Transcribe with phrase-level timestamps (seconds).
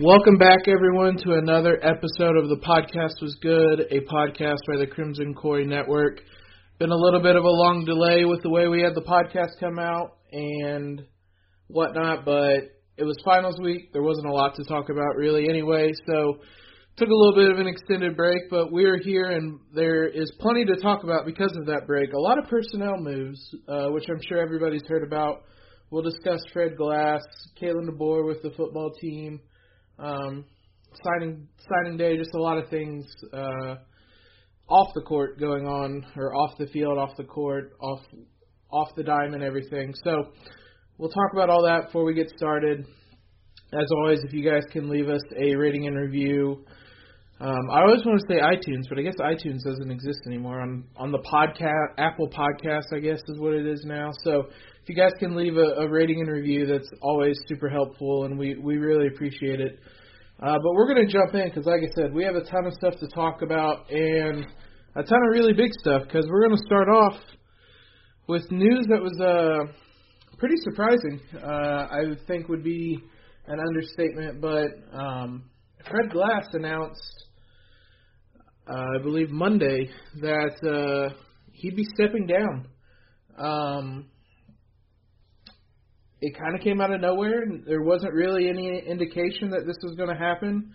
[0.00, 4.86] Welcome back, everyone, to another episode of The Podcast Was Good, a podcast by the
[4.86, 6.22] Crimson Quarry Network.
[6.78, 9.60] Been a little bit of a long delay with the way we had the podcast
[9.60, 11.04] come out and
[11.66, 13.92] whatnot, but it was finals week.
[13.92, 16.38] There wasn't a lot to talk about, really, anyway, so
[16.96, 20.64] took a little bit of an extended break, but we're here and there is plenty
[20.64, 22.14] to talk about because of that break.
[22.14, 25.42] A lot of personnel moves, uh, which I'm sure everybody's heard about.
[25.90, 27.20] We'll discuss Fred Glass,
[27.60, 29.38] Kalen DeBoer with the football team,
[30.02, 30.44] um,
[31.04, 33.76] signing signing day, just a lot of things uh,
[34.68, 38.00] off the court going on, or off the field, off the court, off
[38.70, 39.94] off the dime, and everything.
[40.04, 40.32] So
[40.98, 42.84] we'll talk about all that before we get started.
[43.72, 46.64] As always, if you guys can leave us a rating and review.
[47.40, 50.84] Um, I always want to say iTunes, but I guess iTunes doesn't exist anymore on
[50.96, 52.94] on the podcast Apple Podcast.
[52.94, 54.10] I guess is what it is now.
[54.22, 54.44] So
[54.82, 58.36] if you guys can leave a, a rating and review, that's always super helpful, and
[58.36, 59.78] we we really appreciate it.
[60.42, 62.66] Uh, but we're going to jump in because, like I said, we have a ton
[62.66, 64.44] of stuff to talk about and
[64.96, 66.02] a ton of really big stuff.
[66.02, 67.14] Because we're going to start off
[68.26, 69.72] with news that was uh,
[70.38, 71.20] pretty surprising.
[71.40, 72.98] Uh, I would think would be
[73.46, 75.44] an understatement, but um,
[75.88, 77.26] Fred Glass announced,
[78.68, 81.14] uh, I believe Monday, that uh,
[81.52, 82.66] he'd be stepping down.
[83.38, 84.06] Um,
[86.22, 87.42] it kind of came out of nowhere.
[87.42, 90.72] and There wasn't really any indication that this was going to happen.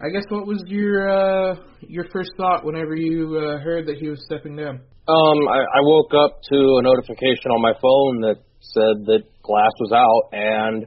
[0.00, 4.08] I guess what was your uh, your first thought whenever you uh, heard that he
[4.08, 4.80] was stepping down?
[5.08, 9.72] Um, I, I woke up to a notification on my phone that said that Glass
[9.80, 10.86] was out, and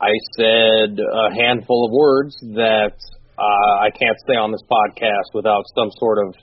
[0.00, 2.94] I said a handful of words that
[3.38, 6.34] uh, I can't say on this podcast without some sort of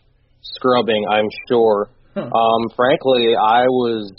[0.41, 1.05] scrubbing.
[1.09, 1.89] I'm sure.
[2.15, 2.21] Huh.
[2.21, 4.11] Um, frankly, I was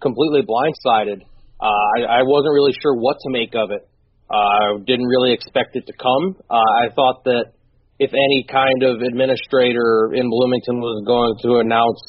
[0.00, 1.22] completely blindsided.
[1.60, 3.88] Uh, I, I wasn't really sure what to make of it.
[4.30, 6.36] I uh, didn't really expect it to come.
[6.50, 7.52] Uh, I thought that
[7.98, 12.00] if any kind of administrator in Bloomington was going to announce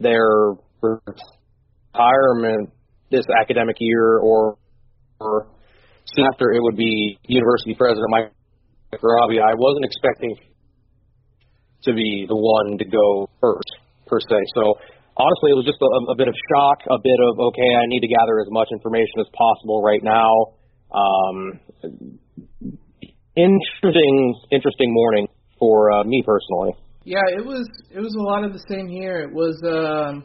[0.00, 2.70] their retirement
[3.10, 4.58] this academic year or,
[5.20, 5.46] or
[6.04, 8.32] soon after, it would be University President Mike
[9.00, 9.40] Robbie.
[9.40, 10.36] I wasn't expecting
[11.84, 13.70] to be the one to go first,
[14.06, 14.36] per se.
[14.54, 14.74] So
[15.18, 18.00] honestly, it was just a, a bit of shock, a bit of okay, I need
[18.00, 20.30] to gather as much information as possible right now.
[20.88, 21.60] Um,
[23.36, 26.72] interesting, interesting morning for uh, me personally.
[27.04, 29.20] Yeah, it was it was a lot of the same here.
[29.20, 30.24] It was um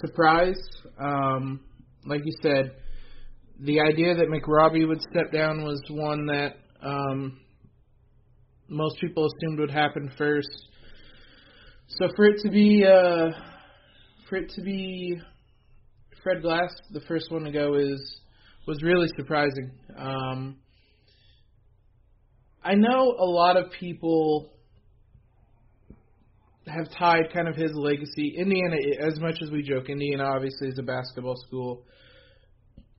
[0.00, 0.58] surprise.
[1.00, 1.60] Um,
[2.06, 2.72] like you said,
[3.60, 7.40] the idea that McRobbie would step down was one that um,
[8.68, 10.48] most people assumed would happen first.
[11.90, 13.30] So for it to be uh,
[14.28, 15.18] for it to be
[16.22, 18.20] Fred Glass, the first one to go, is
[18.66, 19.70] was really surprising.
[19.96, 20.58] Um,
[22.62, 24.52] I know a lot of people
[26.66, 28.34] have tied kind of his legacy.
[28.36, 31.84] Indiana, as much as we joke, Indiana obviously is a basketball school.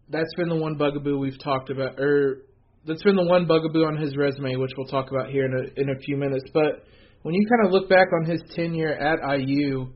[0.09, 2.39] That's been the one bugaboo we've talked about, or
[2.87, 5.79] that's been the one bugaboo on his resume, which we'll talk about here in a,
[5.79, 6.45] in a few minutes.
[6.51, 6.85] But
[7.23, 9.87] when you kind of look back on his tenure at IU,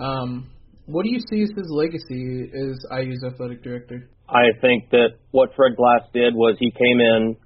[0.00, 0.50] um,
[0.86, 4.08] what do you see as his legacy as IU's athletic director?
[4.28, 7.36] I think that what Fred Glass did was he came in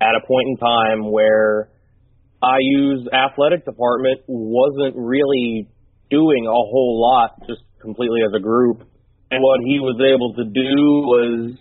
[0.00, 1.70] at a point in time where
[2.42, 5.68] IU's athletic department wasn't really
[6.10, 8.88] doing a whole lot just completely as a group.
[9.30, 10.72] And what he was able to do
[11.08, 11.56] was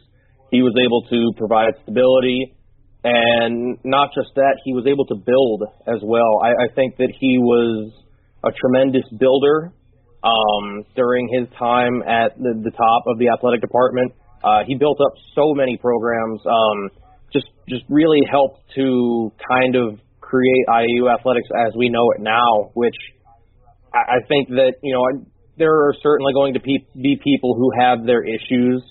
[0.52, 2.56] he was able to provide stability
[3.04, 6.40] and not just that, he was able to build as well.
[6.42, 7.92] I, I think that he was
[8.44, 9.74] a tremendous builder
[10.24, 14.14] um, during his time at the, the top of the athletic department.
[14.44, 16.40] Uh, he built up so many programs.
[16.46, 16.90] Um,
[17.34, 22.72] just just really helped to kind of create IU athletics as we know it now.
[22.74, 22.96] Which
[23.94, 25.26] I, I think that you know
[25.58, 28.84] there are certainly going to pe- be people who have their issues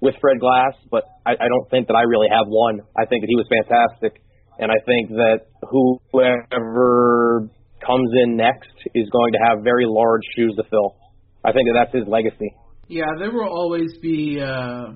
[0.00, 2.80] with Fred Glass, but I, I don't think that I really have one.
[2.96, 4.22] I think that he was fantastic,
[4.58, 7.48] and I think that whoever
[7.84, 10.96] comes in next is going to have very large shoes to fill.
[11.44, 12.54] I think that that's his legacy.
[12.88, 14.92] Yeah, there will always be uh,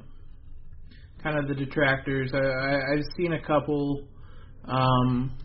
[1.22, 2.30] kind of the detractors.
[2.34, 4.06] I, I, I've seen a couple.
[4.64, 5.36] Um,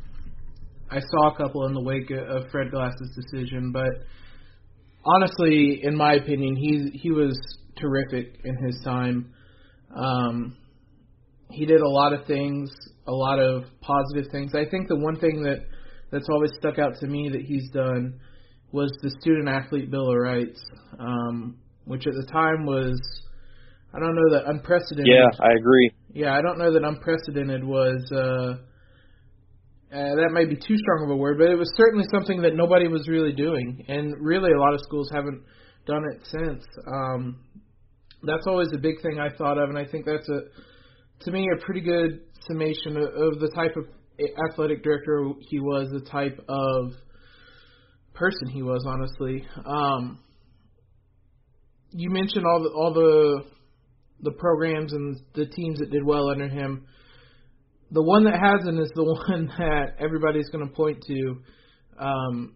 [0.89, 3.91] I saw a couple in the wake of Fred Glass's decision, but
[5.05, 7.37] honestly, in my opinion, he he was
[7.79, 9.33] terrific in his time.
[9.95, 10.57] Um,
[11.49, 12.69] he did a lot of things,
[13.07, 14.51] a lot of positive things.
[14.53, 15.65] I think the one thing that
[16.11, 18.19] that's always stuck out to me that he's done
[18.71, 20.59] was the student athlete bill of rights,
[20.99, 22.99] um, which at the time was
[23.93, 25.07] I don't know that unprecedented.
[25.07, 25.91] Yeah, I agree.
[26.13, 28.11] Yeah, I don't know that unprecedented was.
[28.11, 28.63] Uh,
[29.91, 32.55] uh, that might be too strong of a word, but it was certainly something that
[32.55, 35.41] nobody was really doing, and really a lot of schools haven't
[35.87, 36.63] done it since.
[36.85, 37.39] Um,
[38.23, 41.47] that's always a big thing I thought of, and I think that's a, to me,
[41.55, 43.85] a pretty good summation of, of the type of
[44.49, 46.93] athletic director he was, the type of
[48.13, 48.85] person he was.
[48.85, 50.19] Honestly, um,
[51.91, 53.43] you mentioned all the all the
[54.21, 56.85] the programs and the teams that did well under him.
[57.91, 61.41] The one that hasn't is the one that everybody's going to point to.
[61.99, 62.55] Um,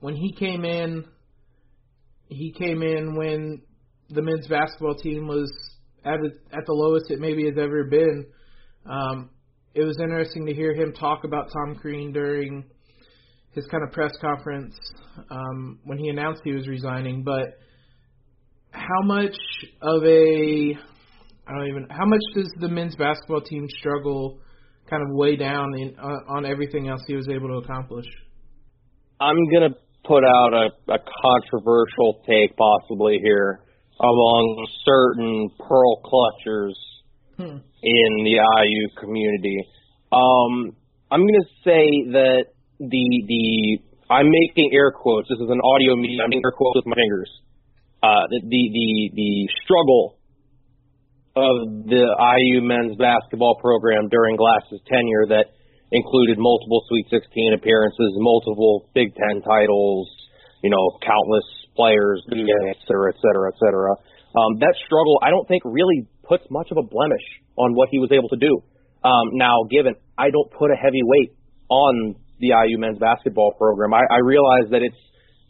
[0.00, 1.04] when he came in,
[2.28, 3.62] he came in when
[4.10, 5.52] the men's basketball team was
[6.04, 6.20] at
[6.52, 8.26] at the lowest it maybe has ever been.
[8.88, 9.30] Um,
[9.74, 12.64] it was interesting to hear him talk about Tom Crean during
[13.52, 14.74] his kind of press conference
[15.30, 17.24] um, when he announced he was resigning.
[17.24, 17.58] But
[18.70, 19.36] how much
[19.82, 20.78] of a
[21.48, 24.38] I don't even how much does the men's basketball team struggle
[24.88, 28.06] kind of weigh down in, uh, on everything else he was able to accomplish?
[29.20, 29.74] I'm gonna
[30.04, 33.60] put out a, a controversial take possibly here
[34.00, 36.74] among certain pearl clutchers
[37.36, 37.58] hmm.
[37.82, 39.68] in the IU community.
[40.12, 40.76] Um,
[41.10, 42.44] I'm gonna say that
[42.78, 43.78] the the
[44.08, 45.28] I'm making air quotes.
[45.28, 46.20] This is an audio medium.
[46.22, 47.30] I'm making air quotes with my fingers.
[48.02, 49.32] Uh, the the the, the
[49.64, 50.18] struggle
[51.36, 55.52] of the IU men's basketball program during Glass's tenure that
[55.92, 60.08] included multiple Sweet 16 appearances, multiple Big Ten titles,
[60.62, 61.44] you know, countless
[61.76, 63.92] players, et cetera, et cetera, et cetera.
[64.36, 67.26] Um, that struggle, I don't think, really puts much of a blemish
[67.56, 68.60] on what he was able to do.
[69.04, 71.32] Um, now, given I don't put a heavy weight
[71.68, 74.98] on the IU men's basketball program, I, I realize that it's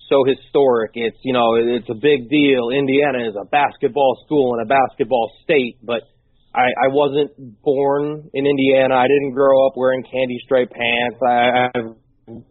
[0.08, 0.92] so historic.
[0.94, 2.70] It's you know it's a big deal.
[2.70, 6.02] Indiana is a basketball school and a basketball state, but
[6.54, 8.94] I, I wasn't born in Indiana.
[8.94, 11.18] I didn't grow up wearing candy striped pants.
[11.20, 12.42] I, I've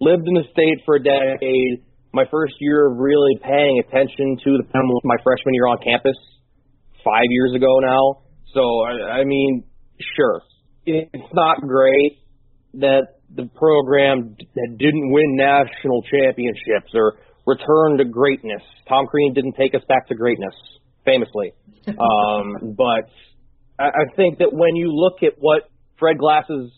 [0.00, 1.84] lived in the state for a decade.
[2.12, 4.64] My first year of really paying attention to the
[5.04, 6.16] my freshman year on campus,
[7.04, 8.22] five years ago now.
[8.52, 9.64] So I, I mean,
[10.16, 10.42] sure,
[10.86, 12.18] it's not great
[12.74, 18.62] that the program that didn't win national championships or return to greatness.
[18.88, 20.54] Tom Crean didn't take us back to greatness,
[21.04, 21.52] famously.
[21.88, 23.08] um, but
[23.78, 26.70] I, I think that when you look at what Fred Glass's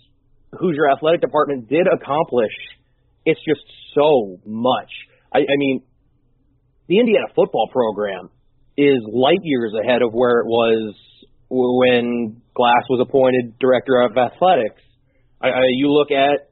[0.59, 2.53] Hoosier athletic department did accomplish,
[3.25, 3.63] it's just
[3.95, 4.91] so much.
[5.35, 5.83] I, I mean,
[6.89, 8.31] the Indiana football program
[8.77, 10.95] is light years ahead of where it was
[11.49, 14.81] when Glass was appointed director of athletics.
[15.41, 16.49] I, I, you look at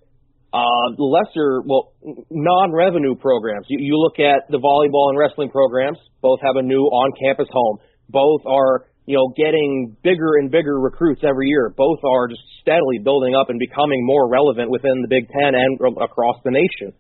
[0.53, 1.95] uh, lesser, well,
[2.31, 3.67] non-revenue programs.
[3.69, 5.99] You, you look at the volleyball and wrestling programs.
[6.21, 7.79] Both have a new on-campus home.
[8.09, 11.73] Both are, you know, getting bigger and bigger recruits every year.
[11.77, 15.79] Both are just steadily building up and becoming more relevant within the Big Ten and
[16.03, 16.93] across the nation.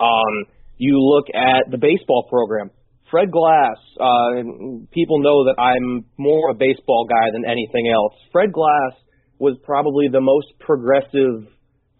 [0.00, 2.70] Um, you look at the baseball program.
[3.10, 4.42] Fred Glass, uh,
[4.90, 8.14] people know that I'm more a baseball guy than anything else.
[8.32, 8.92] Fred Glass
[9.38, 11.46] was probably the most progressive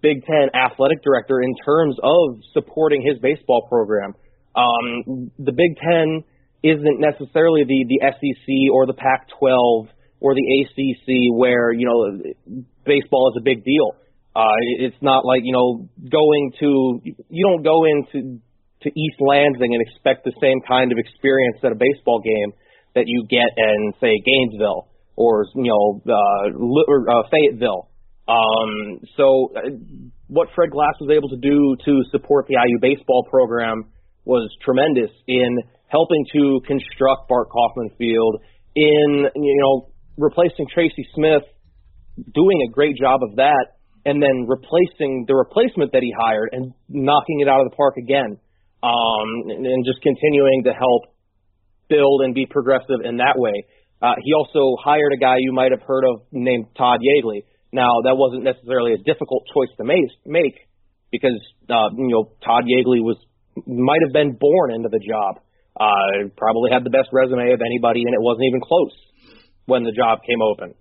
[0.03, 4.15] Big Ten athletic director in terms of supporting his baseball program.
[4.55, 6.25] Um, the Big Ten
[6.63, 9.89] isn't necessarily the, the SEC or the Pac 12
[10.21, 13.93] or the ACC where, you know, baseball is a big deal.
[14.35, 18.41] Uh, it's not like, you know, going to, you don't go into
[18.85, 22.53] to East Lansing and expect the same kind of experience at a baseball game
[22.95, 27.89] that you get in, say, Gainesville or you know uh, uh, Fayetteville.
[28.27, 29.61] Um, so uh,
[30.29, 33.91] what Fred Glass was able to do to support the IU baseball program
[34.25, 38.41] was tremendous in helping to construct Bart Kaufman Field,
[38.75, 41.43] in you know replacing Tracy Smith,
[42.17, 46.73] doing a great job of that, and then replacing the replacement that he hired and
[46.89, 48.39] knocking it out of the park again,
[48.85, 51.03] um, and, and just continuing to help
[51.89, 53.65] build and be progressive in that way.
[54.03, 57.45] Uh, he also hired a guy you might have heard of named Todd Yeagley.
[57.73, 60.57] Now, that wasn't necessarily a difficult choice to make,
[61.11, 63.17] because uh, you know Todd Yeagley was
[63.67, 65.41] might have been born into the job.
[65.75, 68.95] Uh, probably had the best resume of anybody, and it wasn't even close
[69.67, 70.75] when the job came open.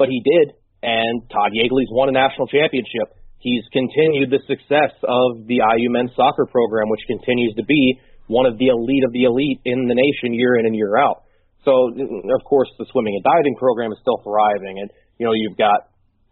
[0.00, 0.56] but he did.
[0.82, 3.12] And Todd Yeagley's won a national championship.
[3.40, 8.44] He's continued the success of the IU men's soccer program, which continues to be one
[8.46, 11.24] of the elite of the elite in the nation year in and year out.
[11.64, 15.58] So, of course, the swimming and diving program is still thriving, and you know you've
[15.58, 15.88] got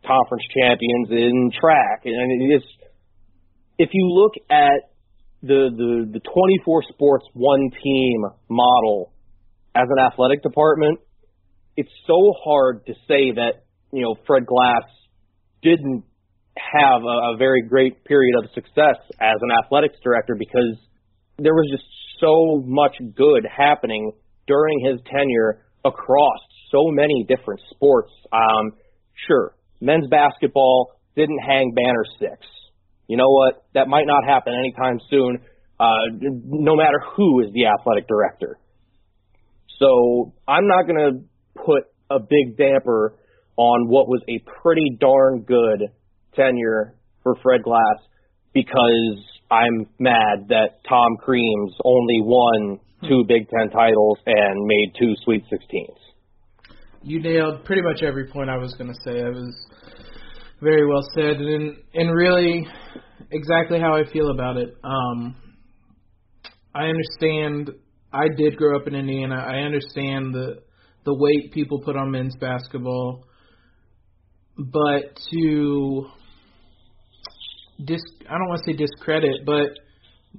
[0.06, 2.64] conference champions in track, and it's
[3.78, 4.92] if you look at
[5.42, 9.12] the the the 24 sports one team model
[9.74, 11.00] as an athletic department,
[11.76, 14.84] it's so hard to say that you know Fred Glass
[15.62, 16.04] didn't
[16.58, 20.76] have a, a very great period of success as an athletics director because
[21.38, 21.84] there was just
[22.20, 24.12] so much good happening
[24.46, 28.10] during his tenure across so many different sports.
[28.32, 28.72] Um,
[29.26, 32.46] sure, men's basketball didn't hang banner six.
[33.06, 33.64] You know what?
[33.74, 35.38] That might not happen anytime soon,
[35.80, 38.58] uh, no matter who is the athletic director.
[39.78, 43.14] So I'm not going to put a big damper
[43.56, 45.88] on what was a pretty darn good
[46.34, 47.98] tenure for Fred Glass
[48.54, 55.14] because I'm mad that Tom Crean's only won two Big Ten titles and made two
[55.24, 55.96] Sweet 16s.
[57.02, 59.18] You nailed pretty much every point I was going to say.
[59.18, 59.66] It was
[60.60, 62.66] very well said, and and really
[63.30, 64.74] exactly how I feel about it.
[64.82, 65.36] Um,
[66.74, 67.70] I understand.
[68.12, 69.36] I did grow up in Indiana.
[69.36, 70.62] I understand the
[71.04, 73.24] the weight people put on men's basketball,
[74.56, 76.06] but to
[77.84, 79.70] dis I don't want to say discredit, but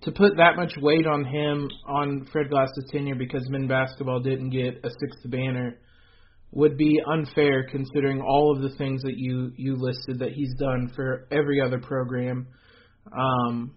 [0.03, 4.51] to put that much weight on him on Fred Glass's tenure because men basketball didn't
[4.51, 5.77] get a sixth banner
[6.51, 10.91] would be unfair considering all of the things that you you listed that he's done
[10.95, 12.47] for every other program.
[13.11, 13.75] Um,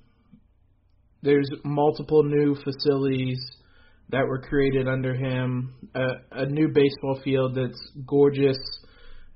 [1.23, 3.38] there's multiple new facilities
[4.11, 8.59] that were created under him, a, a new baseball field that's gorgeous,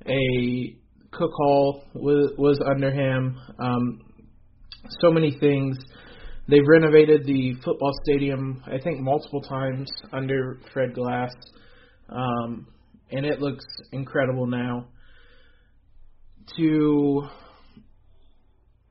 [0.06, 0.76] a
[1.12, 3.38] Cook Hall was was under him.
[3.59, 4.00] Um,
[5.00, 5.76] so many things.
[6.48, 11.32] They've renovated the football stadium, I think, multiple times under Fred Glass,
[12.08, 12.68] um,
[13.10, 14.86] and it looks incredible now.
[16.56, 17.28] To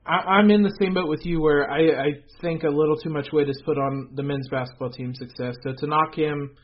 [0.06, 2.06] I, I'm in the same boat with you, where I, I
[2.40, 5.54] think a little too much weight is put on the men's basketball team's success.
[5.62, 6.54] So to knock him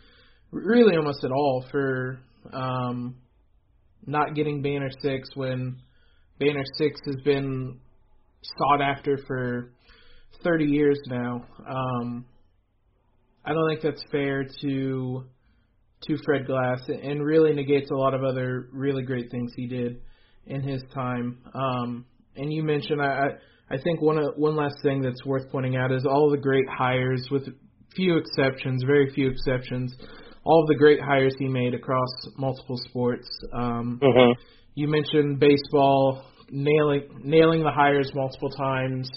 [0.50, 2.20] really almost at all for
[2.52, 3.16] um,
[4.06, 5.76] not getting Banner Six when
[6.38, 7.80] Banner Six has been
[8.58, 9.72] sought after for
[10.42, 11.44] 30 years now.
[11.68, 12.24] Um,
[13.44, 15.24] I don't think that's fair to
[16.04, 20.00] to Fred Glass, and really negates a lot of other really great things he did
[20.46, 21.38] in his time.
[21.54, 23.28] Um, and you mentioned, I
[23.70, 27.26] I think one one last thing that's worth pointing out is all the great hires,
[27.30, 27.48] with
[27.94, 29.94] few exceptions, very few exceptions,
[30.44, 33.28] all of the great hires he made across multiple sports.
[33.52, 34.32] Um, mm-hmm.
[34.74, 39.10] You mentioned baseball, nailing nailing the hires multiple times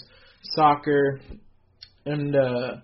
[0.54, 1.20] soccer,
[2.04, 2.76] and uh,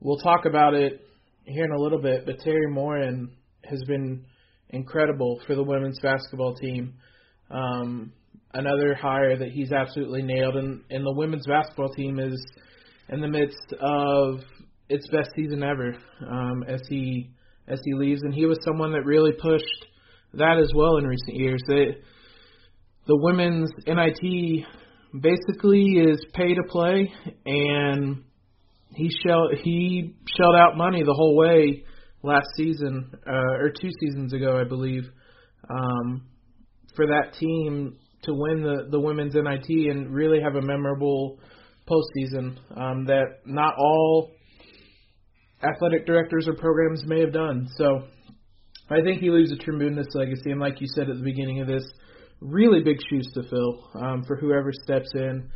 [0.00, 1.00] we'll talk about it
[1.44, 2.24] here in a little bit.
[2.24, 3.32] But Teri Moren
[3.64, 4.24] has been
[4.70, 6.94] incredible for the women's basketball team.
[7.50, 8.12] Um,
[8.54, 12.40] another hire that he's absolutely nailed, and, and the women's basketball team is
[13.08, 14.40] in the midst of
[14.88, 15.96] its best season ever
[16.28, 17.30] um, as he
[17.66, 19.86] as he leaves, and he was someone that really pushed
[20.34, 21.60] that as well in recent years.
[21.68, 21.96] They,
[23.10, 24.64] the women's NIT
[25.20, 27.12] basically is pay to play,
[27.44, 28.22] and
[28.94, 31.82] he shelled he shelled out money the whole way
[32.22, 35.10] last season uh, or two seasons ago, I believe,
[35.68, 36.22] um,
[36.94, 41.40] for that team to win the the women's NIT and really have a memorable
[41.88, 44.30] postseason um, that not all
[45.64, 47.68] athletic directors or programs may have done.
[47.76, 48.04] So
[48.88, 51.66] I think he leaves a tremendous legacy, and like you said at the beginning of
[51.66, 51.82] this,
[52.40, 55.50] really big shoes to fill um, for whoever steps in.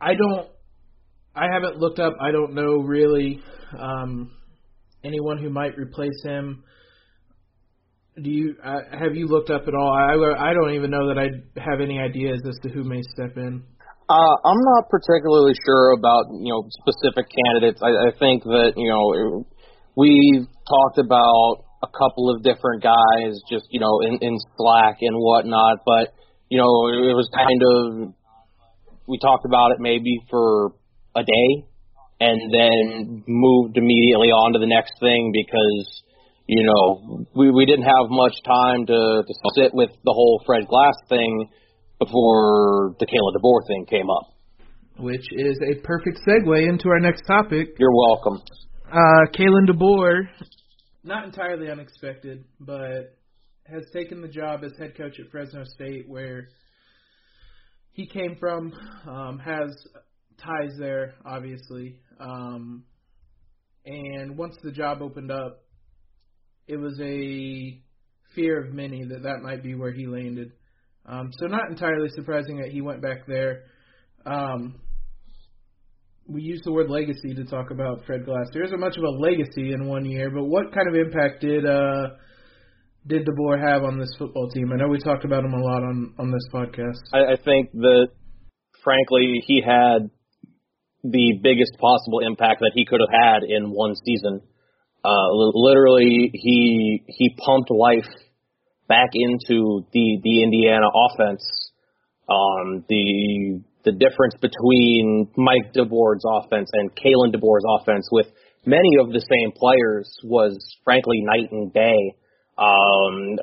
[0.00, 0.48] I don't.
[1.34, 2.14] I haven't looked up.
[2.20, 3.42] I don't know really
[3.78, 4.30] um,
[5.04, 6.64] anyone who might replace him.
[8.22, 9.92] Do you uh, have you looked up at all?
[9.92, 13.36] I I don't even know that I have any ideas as to who may step
[13.36, 13.62] in.
[14.08, 17.82] Uh, I'm not particularly sure about you know specific candidates.
[17.82, 19.44] I, I think that you know
[19.96, 25.16] we talked about a couple of different guys just you know in in Slack and
[25.16, 26.14] whatnot, but
[26.48, 28.14] you know it was kind of
[29.06, 30.72] we talked about it maybe for
[31.14, 31.66] a day
[32.20, 36.02] and then moved immediately on to the next thing because
[36.46, 40.66] you know we we didn't have much time to to sit with the whole Fred
[40.66, 41.48] Glass thing
[41.98, 44.32] before the Kalen DeBoer thing came up.
[44.98, 47.76] Which is a perfect segue into our next topic.
[47.78, 48.42] You're welcome.
[48.90, 50.28] Uh, Kalen DeBoer
[51.06, 53.16] not entirely unexpected, but
[53.64, 56.48] has taken the job as head coach at Fresno State, where
[57.92, 58.72] he came from,
[59.08, 59.74] um, has
[60.38, 61.98] ties there, obviously.
[62.20, 62.84] Um,
[63.84, 65.62] and once the job opened up,
[66.66, 67.80] it was a
[68.34, 70.52] fear of many that that might be where he landed.
[71.06, 73.62] Um, so not entirely surprising that he went back there.
[74.24, 74.80] Um,
[76.28, 78.46] we use the word legacy to talk about Fred Glass.
[78.52, 81.64] There isn't much of a legacy in one year, but what kind of impact did
[81.64, 82.08] uh,
[83.06, 84.72] did DeBoer have on this football team?
[84.72, 86.98] I know we talked about him a lot on on this podcast.
[87.12, 88.08] I, I think that,
[88.82, 90.10] frankly, he had
[91.04, 94.40] the biggest possible impact that he could have had in one season.
[95.04, 98.10] Uh, literally, he he pumped life
[98.88, 101.44] back into the the Indiana offense.
[102.28, 108.26] Um, the the difference between Mike DeBord's offense and Kalen DeBoer's offense with
[108.66, 112.16] many of the same players was frankly night and day.
[112.58, 113.38] Um,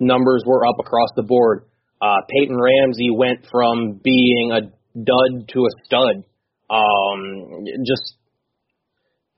[0.00, 1.66] numbers were up across the board.
[2.00, 4.62] Uh, Peyton Ramsey went from being a
[4.98, 6.24] dud to a stud.
[6.70, 8.16] Um, just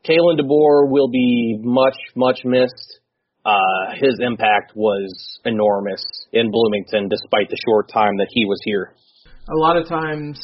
[0.09, 3.01] Kalen DeBoer will be much, much missed.
[3.45, 5.13] Uh, his impact was
[5.45, 8.95] enormous in Bloomington, despite the short time that he was here.
[9.47, 10.41] A lot of times,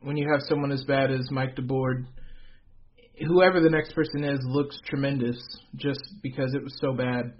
[0.00, 2.04] when you have someone as bad as Mike DeBord,
[3.24, 5.36] whoever the next person is looks tremendous
[5.76, 7.34] just because it was so bad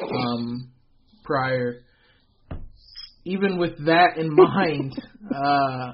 [0.00, 0.72] um,
[1.22, 1.82] prior.
[3.26, 4.94] Even with that in mind,
[5.36, 5.92] uh,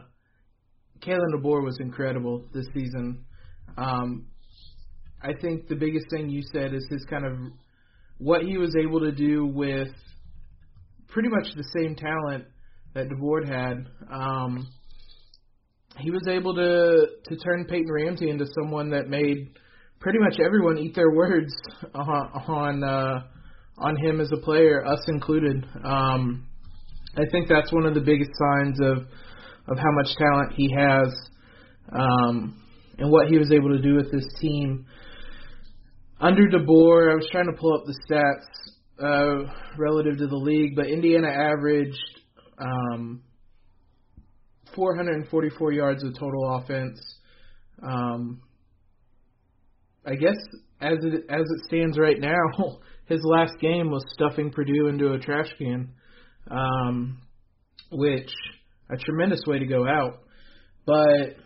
[1.01, 3.25] Kalen DeBoer was incredible this season.
[3.77, 4.27] Um,
[5.21, 7.39] I think the biggest thing you said is his kind of
[8.19, 9.89] what he was able to do with
[11.09, 12.45] pretty much the same talent
[12.99, 13.87] that DeBord had.
[14.13, 14.67] Um,
[15.99, 19.55] he was able to to turn Peyton Ramsey into someone that made
[20.01, 21.53] pretty much everyone eat their words
[21.95, 23.23] on on, uh,
[23.79, 25.65] on him as a player, us included.
[25.85, 26.47] Um,
[27.17, 28.99] I think that's one of the biggest signs of
[29.69, 31.09] of how much talent he has
[31.93, 32.61] um,
[32.99, 34.87] and what he was able to do with this team.
[36.21, 38.69] Under DeBoer, I was trying to pull up the stats
[39.01, 42.18] uh, relative to the league, but Indiana averaged
[42.61, 43.23] um,
[44.75, 47.01] 444 yards of total offense.
[47.83, 48.43] Um,
[50.07, 50.37] I guess
[50.81, 52.41] as it as it stands right now,
[53.07, 55.91] his last game was stuffing Purdue into a trash can,
[56.51, 57.21] um,
[57.91, 58.31] which
[58.91, 60.21] a tremendous way to go out.
[60.87, 61.37] But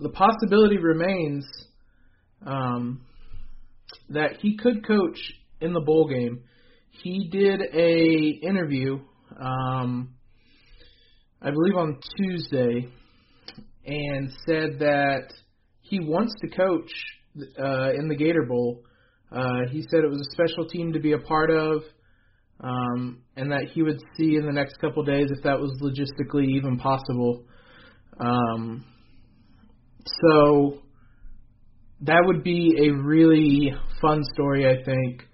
[0.00, 1.46] the possibility remains
[2.44, 3.02] um,
[4.10, 5.18] that he could coach
[5.60, 6.42] in the bowl game.
[7.02, 9.00] He did a interview,
[9.40, 10.13] um,
[11.44, 12.88] I believe on Tuesday,
[13.84, 15.30] and said that
[15.82, 16.90] he wants to coach
[17.58, 18.82] uh, in the Gator Bowl.
[19.30, 21.82] Uh, he said it was a special team to be a part of
[22.60, 26.46] um, and that he would see in the next couple days if that was logistically
[26.56, 27.44] even possible.
[28.18, 28.86] Um,
[30.22, 30.78] so
[32.00, 35.24] that would be a really fun story, I think.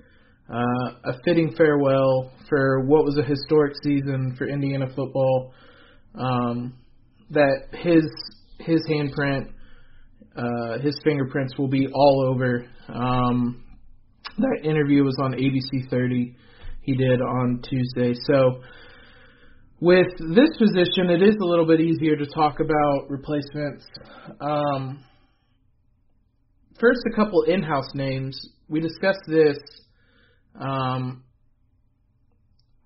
[0.52, 5.52] Uh, a fitting farewell for what was a historic season for Indiana football.
[6.14, 6.74] Um,
[7.30, 8.04] that his
[8.58, 9.50] his handprint,
[10.36, 12.66] uh, his fingerprints will be all over.
[12.88, 13.64] Um,
[14.38, 16.36] that interview was on ABC 30
[16.82, 18.14] he did on Tuesday.
[18.26, 18.62] So
[19.80, 23.84] with this position, it is a little bit easier to talk about replacements.
[24.40, 25.04] Um,
[26.78, 28.38] first, a couple in-house names.
[28.68, 29.58] We discussed this.
[30.60, 31.24] Um,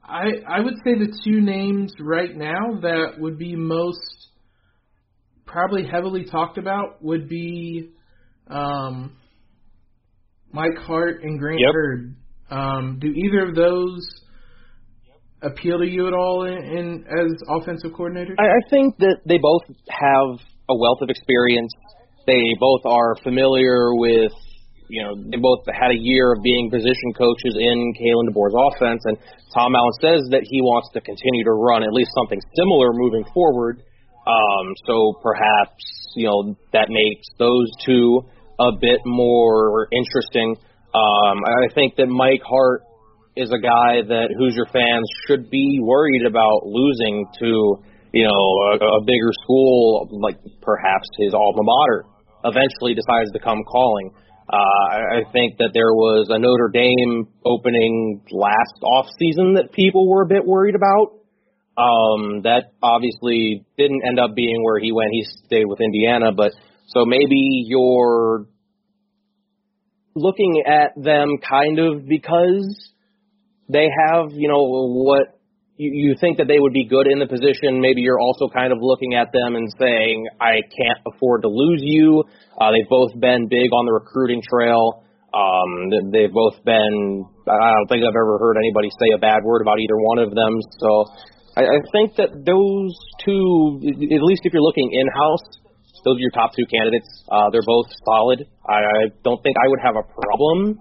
[0.06, 3.98] I I would say the two names right now that would be most
[5.46, 7.90] probably heavily talked about would be
[8.48, 9.16] um,
[10.52, 11.72] Mike Hart and Grant yep.
[11.72, 12.16] Hurd.
[12.50, 14.06] Um, do either of those
[15.42, 18.36] appeal to you at all in, in as offensive coordinators?
[18.38, 21.72] I, I think that they both have a wealth of experience.
[22.26, 24.32] They both are familiar with,
[24.88, 29.02] you know, they both had a year of being position coaches in Kalen DeBoer's offense,
[29.04, 29.16] and
[29.54, 33.24] Tom Allen says that he wants to continue to run at least something similar moving
[33.32, 33.82] forward.
[34.26, 35.84] Um, so perhaps
[36.16, 38.22] you know that makes those two
[38.58, 40.56] a bit more interesting.
[40.94, 42.82] Um, I think that Mike Hart
[43.36, 49.00] is a guy that Hoosier fans should be worried about losing to, you know, a,
[49.00, 52.04] a bigger school like perhaps his alma mater
[52.44, 54.10] eventually decides to come calling.
[54.48, 60.08] Uh, I, think that there was a Notre Dame opening last off season that people
[60.08, 61.14] were a bit worried about.
[61.76, 65.10] Um, that obviously didn't end up being where he went.
[65.12, 66.52] He stayed with Indiana, but
[66.88, 68.46] so maybe you're
[70.14, 72.90] looking at them kind of because
[73.68, 75.38] they have, you know, what
[75.76, 77.80] you, you think that they would be good in the position.
[77.80, 81.82] Maybe you're also kind of looking at them and saying, I can't afford to lose
[81.82, 82.22] you.
[82.60, 85.02] Uh, they've both been big on the recruiting trail.
[85.34, 89.62] Um, they've both been, I don't think I've ever heard anybody say a bad word
[89.62, 90.54] about either one of them.
[90.78, 90.90] So
[91.58, 92.94] I, I think that those
[93.26, 95.58] two, at least if you're looking in-house,
[96.06, 97.08] those are your top two candidates.
[97.26, 98.46] Uh, they're both solid.
[98.68, 100.78] I, I don't think I would have a problem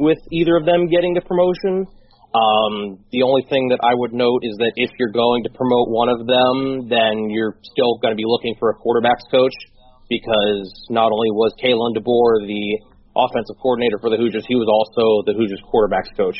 [0.00, 1.86] with either of them getting the promotion.
[2.34, 5.88] Um, the only thing that I would note is that if you're going to promote
[5.88, 9.56] one of them, then you're still going to be looking for a quarterbacks coach
[10.08, 12.64] because not only was Kalen DeBoer the
[13.16, 16.36] offensive coordinator for the Hoosiers, he was also the Hoosiers quarterbacks coach.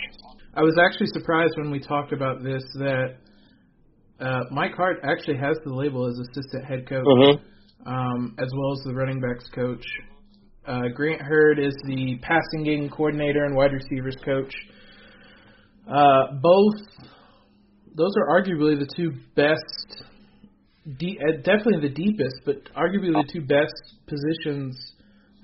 [0.54, 3.16] I was actually surprised when we talked about this that
[4.20, 7.88] uh, Mike Hart actually has the label as assistant head coach, mm-hmm.
[7.88, 9.84] um, as well as the running backs coach.
[10.66, 14.52] Uh, Grant Hurd is the passing game coordinator and wide receivers coach.
[15.88, 16.74] Uh, both
[17.96, 20.04] those are arguably the two best,
[20.98, 23.74] de- uh, definitely the deepest, but arguably the two best
[24.06, 24.94] positions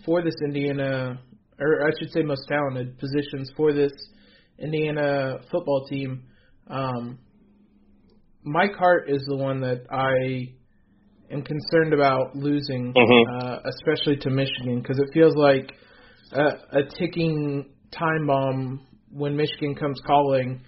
[0.05, 1.19] for this Indiana,
[1.59, 3.93] or I should say most talented positions for this
[4.59, 6.23] Indiana football team.
[6.69, 7.19] Um,
[8.45, 10.53] Mike Hart is the one that I
[11.33, 13.47] am concerned about losing, mm-hmm.
[13.47, 15.73] uh, especially to Michigan, because it feels like
[16.33, 20.61] a, a ticking time bomb when Michigan comes calling,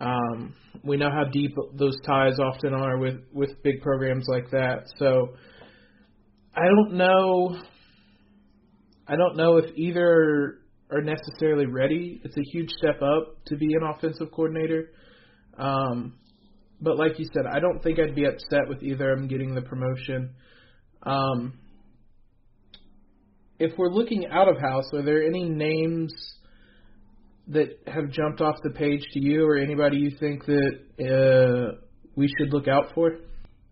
[0.00, 4.84] um, we know how deep those ties often are with with big programs like that.
[4.98, 5.30] So
[6.54, 7.58] I don't know.
[9.06, 10.58] I don't know if either
[10.90, 12.20] are necessarily ready.
[12.24, 14.90] It's a huge step up to be an offensive coordinator.
[15.58, 16.14] Um,
[16.80, 19.54] but like you said, I don't think I'd be upset with either of them getting
[19.54, 20.34] the promotion.
[21.02, 21.58] Um,
[23.58, 26.12] if we're looking out of house, are there any names
[27.48, 31.78] that have jumped off the page to you, or anybody you think that uh,
[32.16, 33.12] we should look out for?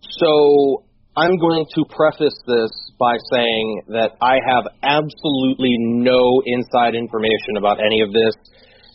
[0.00, 0.84] So
[1.16, 7.78] I'm going to preface this by saying that I have absolutely no inside information about
[7.80, 8.32] any of this.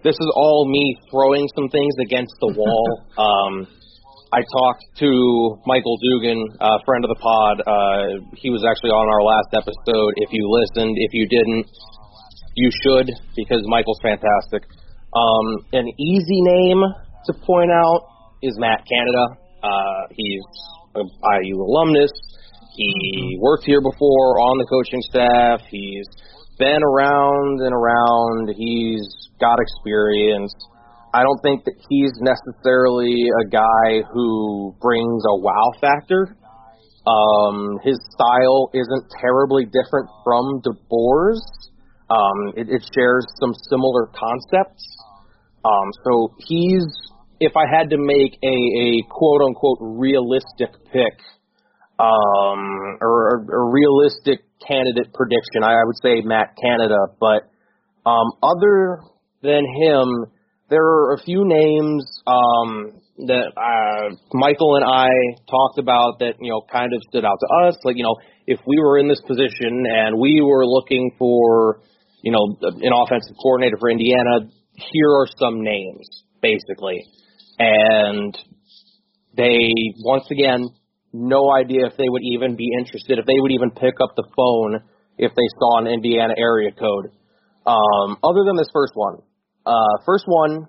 [0.04, 3.06] This is all me throwing some things against the wall.
[3.18, 3.68] um,
[4.34, 7.56] I talked to Michael Dugan, a friend of the pod.
[7.68, 10.14] Uh, he was actually on our last episode.
[10.24, 11.68] If you listened, if you didn't,
[12.56, 14.68] you should because Michael's fantastic.
[15.14, 16.82] Um, an easy name
[17.26, 18.08] to point out
[18.42, 19.26] is Matt Canada.
[19.64, 20.42] Uh, he's
[20.96, 21.10] an
[21.44, 22.12] IU alumnus.
[22.76, 25.62] He worked here before on the coaching staff.
[25.70, 26.08] He's
[26.58, 28.56] been around and around.
[28.56, 29.04] He's
[29.40, 30.54] got experience.
[31.14, 36.38] I don't think that he's necessarily a guy who brings a wow factor.
[37.06, 41.44] Um, his style isn't terribly different from DeBoer's.
[42.12, 44.84] Um, it, it shares some similar concepts.
[45.64, 46.84] Um, so he's,
[47.40, 51.16] if I had to make a, a quote unquote realistic pick,
[52.00, 56.98] um, or a, a realistic candidate prediction, I, I would say Matt Canada.
[57.20, 57.50] But
[58.10, 59.02] um, other
[59.44, 60.26] than him,
[60.70, 65.10] there are a few names um, that uh, Michael and I
[65.50, 67.78] talked about that you know kind of stood out to us.
[67.84, 68.16] Like you know,
[68.48, 71.82] if we were in this position and we were looking for
[72.22, 74.50] you know, an offensive coordinator for Indiana.
[74.74, 76.08] Here are some names,
[76.42, 77.04] basically.
[77.60, 78.38] And
[79.36, 79.70] they,
[80.04, 80.70] once again,
[81.14, 84.28] no idea if they would even be interested, if they would even pick up the
[84.36, 84.82] phone
[85.18, 87.12] if they saw an Indiana area code.
[87.66, 89.18] Um, other than this first one.
[89.66, 90.68] Uh, first one,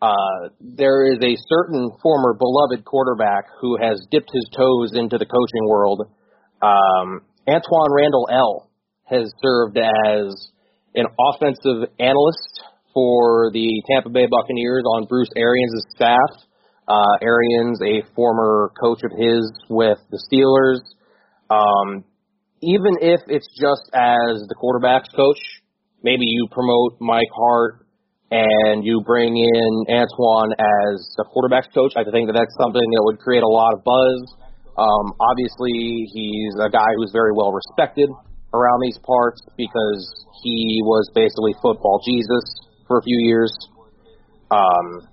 [0.00, 5.26] uh, there is a certain former beloved quarterback who has dipped his toes into the
[5.26, 6.02] coaching world.
[6.60, 8.70] Um, Antwaan Randle El
[9.04, 10.51] has served as
[10.94, 12.62] an offensive analyst
[12.94, 16.30] for the Tampa Bay Buccaneers on Bruce Arians' staff.
[16.88, 20.82] Uh, Arians, a former coach of his with the Steelers.
[21.48, 22.04] Um,
[22.60, 25.38] even if it's just as the quarterback's coach,
[26.02, 27.86] maybe you promote Mike Hart
[28.30, 31.92] and you bring in Antwaan as the quarterback's coach.
[31.96, 34.20] I think that that's something that would create a lot of buzz.
[34.76, 38.08] Um, obviously, he's a guy who's very well respected
[38.54, 40.02] around these parts because
[40.42, 42.44] he was basically football Jesus
[42.86, 43.52] for a few years.
[44.50, 45.08] Um,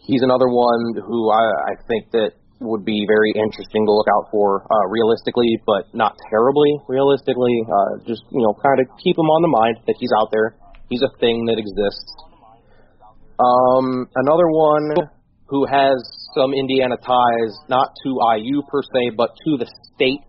[0.00, 4.30] he's another one who I, I think that would be very interesting to look out
[4.30, 7.62] for uh, realistically, but not terribly realistically.
[7.62, 10.56] Uh, just you know, kind of keep him on the mind that he's out there.
[10.90, 12.10] He's a thing that exists.
[13.38, 14.90] Um, another one
[15.46, 15.96] who has
[16.34, 20.26] some Indiana ties, not to IU per se, but to the state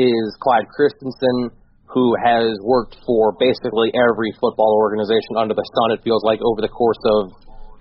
[0.00, 1.52] is Clyde Christensen,
[1.84, 6.62] who has worked for basically every football organization under the sun, it feels like, over
[6.62, 7.36] the course of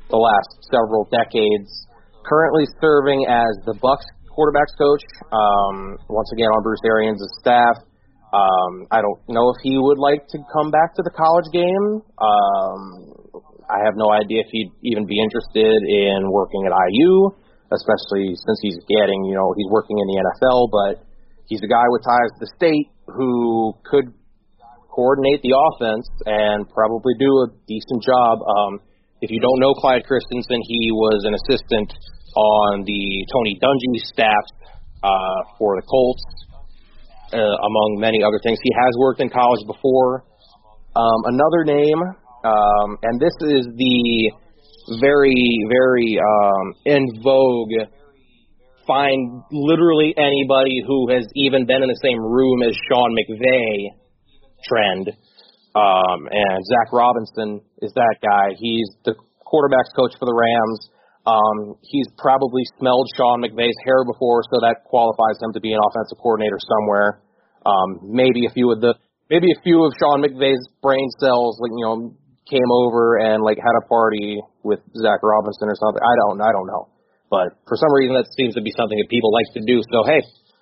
[0.09, 1.69] the last several decades.
[2.25, 5.03] Currently serving as the Bucs quarterbacks coach.
[5.31, 7.77] Um, once again on Bruce Arians' staff.
[8.29, 12.05] Um, I don't know if he would like to come back to the college game.
[12.21, 12.81] Um,
[13.69, 17.33] I have no idea if he'd even be interested in working at IU,
[17.73, 20.93] especially since he's getting, you know, he's working in the NFL, but
[21.49, 24.13] he's a guy with ties to the state who could
[24.93, 28.39] coordinate the offense and probably do a decent job.
[28.45, 28.79] Um,
[29.21, 31.91] if you don't know Clyde Christensen, he was an assistant
[32.35, 34.45] on the Tony Dungy staff
[35.03, 36.23] uh, for the Colts
[37.33, 38.57] uh, among many other things.
[38.63, 40.23] He has worked in college before.
[40.95, 42.01] Um, another name,
[42.43, 44.31] um, and this is the
[44.99, 47.89] very, very um, in vogue.
[48.89, 53.93] Find literally anybody who has even been in the same room as Sean McVay
[54.65, 55.13] trend.
[55.77, 58.57] Um, and Zac Robinson is that guy.
[58.57, 59.13] He's the
[59.45, 60.89] quarterbacks coach for the Rams.
[61.29, 65.79] Um, he's probably smelled Sean McVay's hair before, so that qualifies him to be an
[65.85, 67.21] offensive coordinator somewhere.
[67.65, 68.97] Um, maybe a few of the
[69.29, 72.17] maybe a few of Sean McVay's brain cells, like you know,
[72.49, 76.01] came over and like had a party with Zac Robinson or something.
[76.01, 76.89] I don't I don't know,
[77.29, 79.81] but for some reason that seems to be something that people like to do.
[79.91, 80.21] So hey,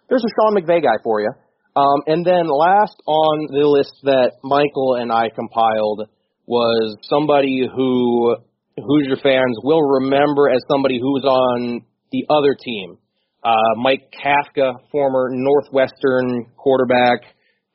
[0.09, 1.31] there's a Sean McVay guy for you.
[1.75, 6.09] Um, and then last on the list that Michael and I compiled
[6.47, 8.35] was somebody who
[8.77, 12.97] Hoosier fans will remember as somebody who was on the other team.
[13.43, 17.21] Uh, Mike Kafka, former Northwestern quarterback,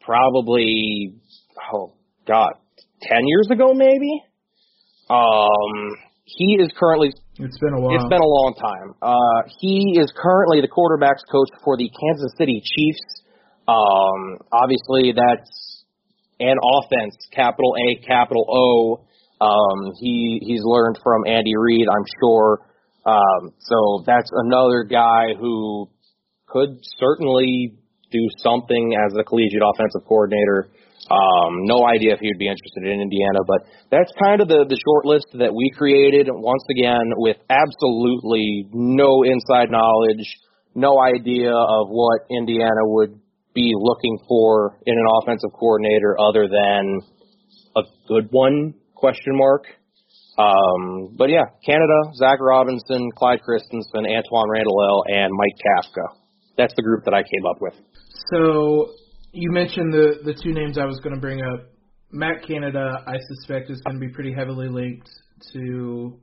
[0.00, 1.14] probably,
[1.72, 1.94] oh
[2.26, 2.52] God,
[3.02, 4.22] 10 years ago maybe?
[5.10, 7.12] Um, he is currently.
[7.38, 7.96] It's been a while.
[7.96, 8.94] It's been a long time.
[9.00, 13.22] Uh, he is currently the quarterbacks coach for the Kansas City Chiefs.
[13.66, 15.84] Um, obviously, that's
[16.40, 19.04] an offense, capital A, capital O.
[19.44, 22.66] Um, he he's learned from Andy Reid, I'm sure.
[23.06, 25.88] Um, so that's another guy who
[26.46, 27.74] could certainly
[28.10, 30.68] do something as a collegiate offensive coordinator.
[31.10, 34.64] Um, no idea if he would be interested in Indiana, but that's kind of the,
[34.68, 36.28] the short list that we created.
[36.30, 40.24] Once again, with absolutely no inside knowledge,
[40.74, 43.18] no idea of what Indiana would
[43.54, 47.00] be looking for in an offensive coordinator other than
[47.76, 49.66] a good one question mark.
[50.38, 56.16] Um, but yeah, Canada, Zac Robinson, Clyde Christensen, Antwaan Randle and Mike Kafka.
[56.56, 57.74] That's the group that I came up with.
[58.30, 58.94] So
[59.32, 61.70] you mentioned the the two names I was going to bring up.
[62.10, 65.08] Matt Canada, I suspect, is going to be pretty heavily linked
[65.54, 66.18] to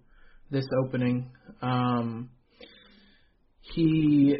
[0.52, 1.32] this opening.
[1.63, 2.30] Um,
[3.62, 4.38] he,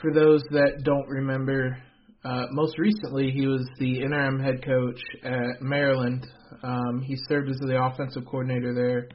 [0.00, 1.76] for those that don't remember,
[2.24, 6.24] uh, most recently he was the interim head coach at Maryland
[6.62, 9.08] um, he served as the offensive coordinator there.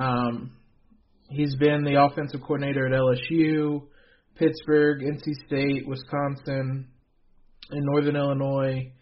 [0.00, 0.52] Um,
[1.28, 3.82] he's been the offensive coordinator at LSU,
[4.36, 6.88] Pittsburgh, NC State, Wisconsin,
[7.70, 8.92] and Northern Illinois.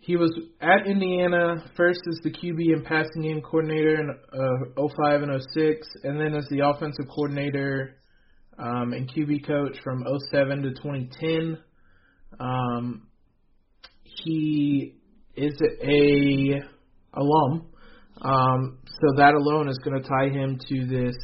[0.00, 5.22] He was at Indiana first as the QB and passing game coordinator in uh, 05
[5.22, 7.96] and 06, and then as the offensive coordinator
[8.58, 11.58] um, and QB coach from 07 to 2010.
[12.38, 13.06] Um,
[14.02, 14.94] he
[15.36, 16.60] is a
[17.14, 17.66] alum,
[18.22, 21.16] um, so that alone is going to tie him to this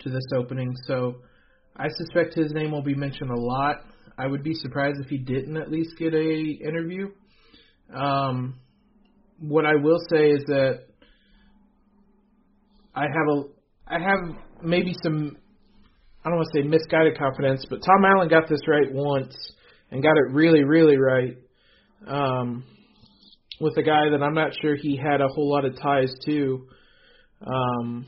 [0.00, 0.74] to this opening.
[0.86, 1.16] So
[1.76, 3.82] I suspect his name will be mentioned a lot.
[4.16, 7.08] I would be surprised if he didn't at least get a interview.
[7.94, 8.60] Um,
[9.38, 10.84] what I will say is that
[12.94, 13.42] I have a
[13.86, 14.20] I have
[14.62, 15.36] maybe some
[16.24, 19.34] I don't want to say misguided confidence, but Tom Allen got this right once
[19.90, 21.36] and got it really really right.
[22.06, 22.64] Um,
[23.60, 26.66] with a guy that I'm not sure he had a whole lot of ties to.
[27.46, 28.06] Um,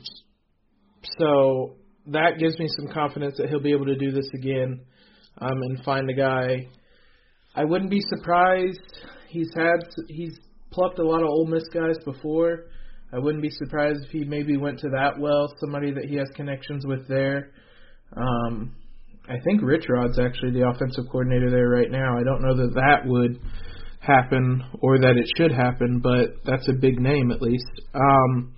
[1.19, 1.75] so
[2.07, 4.81] that gives me some confidence that he'll be able to do this again
[5.39, 6.67] um, and find a guy.
[7.55, 8.79] I wouldn't be surprised.
[9.29, 10.37] He's had he's
[10.71, 12.65] plucked a lot of Ole Miss guys before.
[13.13, 16.27] I wouldn't be surprised if he maybe went to that well, somebody that he has
[16.35, 17.51] connections with there.
[18.15, 18.75] Um,
[19.29, 22.17] I think Rich Rod's actually the offensive coordinator there right now.
[22.17, 23.39] I don't know that that would
[23.99, 27.65] happen or that it should happen, but that's a big name at least.
[27.93, 28.53] Um,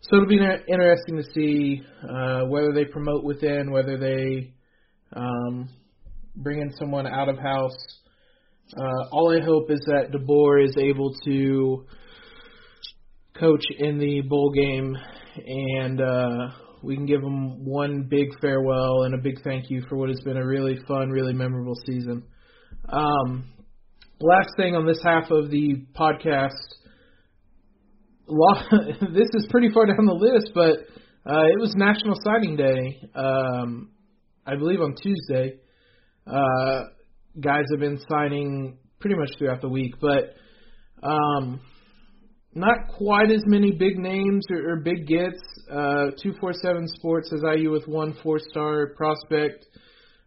[0.00, 4.52] so it'll be interesting to see uh, whether they promote within, whether they
[5.14, 5.68] um,
[6.36, 7.76] bring in someone out of house.
[8.76, 11.86] Uh, all I hope is that DeBoer is able to
[13.38, 14.96] coach in the bowl game,
[15.46, 16.48] and uh,
[16.82, 20.20] we can give him one big farewell and a big thank you for what has
[20.24, 22.22] been a really fun, really memorable season.
[22.88, 23.44] Um,
[24.20, 26.50] last thing on this half of the podcast.
[29.12, 30.78] this is pretty far down the list, but
[31.26, 33.88] Uh, it was National Signing Day, um,
[34.46, 35.54] I believe on Tuesday.
[36.26, 36.82] Uh,
[37.40, 40.34] guys have been signing pretty much throughout the week, but
[41.02, 41.60] um,
[42.54, 45.40] not quite as many big names or, or big gets.
[45.70, 49.66] Uh, 247 Sports has IU with one four star prospect.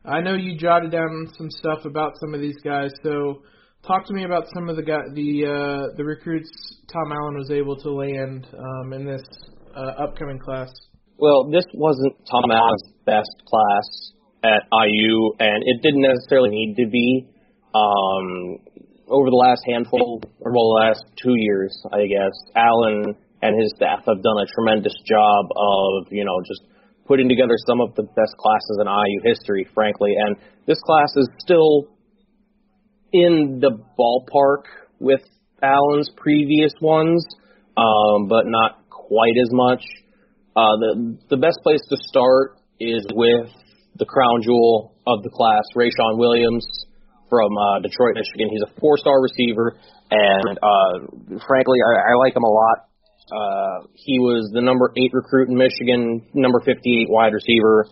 [0.06, 3.42] I know you jotted down some stuff about some of these guys, so
[3.86, 6.50] talk to me about some of the guy, the uh, the recruits
[6.92, 9.24] Tom Allen was able to land um, in this
[9.76, 10.70] uh, upcoming class.
[11.18, 14.14] Well, this wasn't Tom Allen's best class
[14.48, 17.28] at IU, and it didn't necessarily need to be.
[17.76, 18.64] Um,
[19.10, 23.72] over the last handful, or well, the last two years, I guess, Allen and his
[23.76, 26.62] staff have done a tremendous job of, you know, just
[27.06, 30.14] putting together some of the best classes in IU history, frankly.
[30.18, 31.88] And this class is still
[33.14, 34.64] in the ballpark
[35.00, 35.22] with
[35.62, 37.26] Allen's previous ones,
[37.78, 39.82] um, but not quite as much.
[40.56, 43.50] Uh, the the best place to start is with
[43.98, 46.66] the crown jewel of the class, Rashawn Williams
[47.30, 48.50] from uh, Detroit, Michigan.
[48.50, 49.78] He's a four-star receiver,
[50.12, 52.78] and uh, frankly, I, I like him a lot.
[53.28, 57.86] Uh, he was the number eight recruit in Michigan, number 58 wide receiver.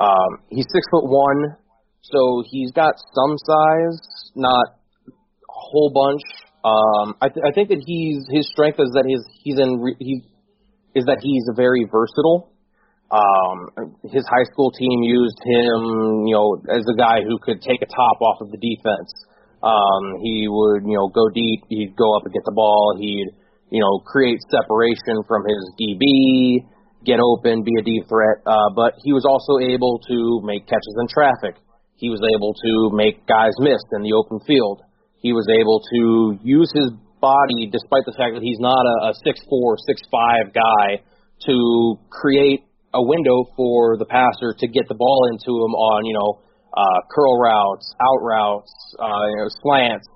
[0.00, 1.56] Um, he's six foot one,
[2.02, 4.00] so he's got some size,
[4.34, 4.66] not
[5.06, 5.12] a
[5.46, 6.22] whole bunch.
[6.64, 9.96] Um, I, th- I think that he's his strength is that he's he's in re-
[9.98, 10.24] he
[10.94, 12.52] is that he's very versatile.
[13.10, 17.82] Um, his high school team used him, you know, as a guy who could take
[17.82, 19.10] a top off of the defense.
[19.62, 21.66] Um, he would, you know, go deep.
[21.68, 22.96] He'd go up and get the ball.
[22.98, 23.34] He'd,
[23.70, 26.64] you know, create separation from his DB,
[27.04, 28.46] get open, be a deep threat.
[28.46, 31.58] Uh, but he was also able to make catches in traffic.
[31.96, 34.82] He was able to make guys miss in the open field.
[35.18, 39.14] He was able to use his body, despite the fact that he's not a, a
[39.20, 41.04] six four, six five guy,
[41.44, 46.14] to create a window for the passer to get the ball into him on, you
[46.14, 46.42] know,
[46.74, 50.06] uh, curl routes, out routes, uh, you know, slants.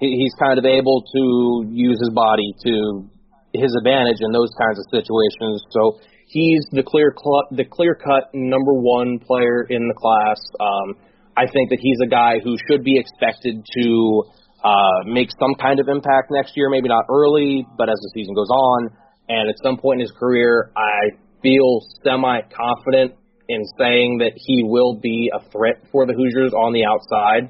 [0.00, 3.08] He, he's kind of able to use his body to
[3.52, 5.64] his advantage in those kinds of situations.
[5.72, 10.38] So he's the clear cl- the clear cut number one player in the class.
[10.60, 10.96] Um,
[11.36, 14.22] I think that he's a guy who should be expected to
[14.64, 16.68] uh, make some kind of impact next year.
[16.68, 18.90] Maybe not early, but as the season goes on,
[19.28, 23.14] and at some point in his career, I feel semi confident
[23.48, 27.48] in saying that he will be a threat for the Hoosiers on the outside.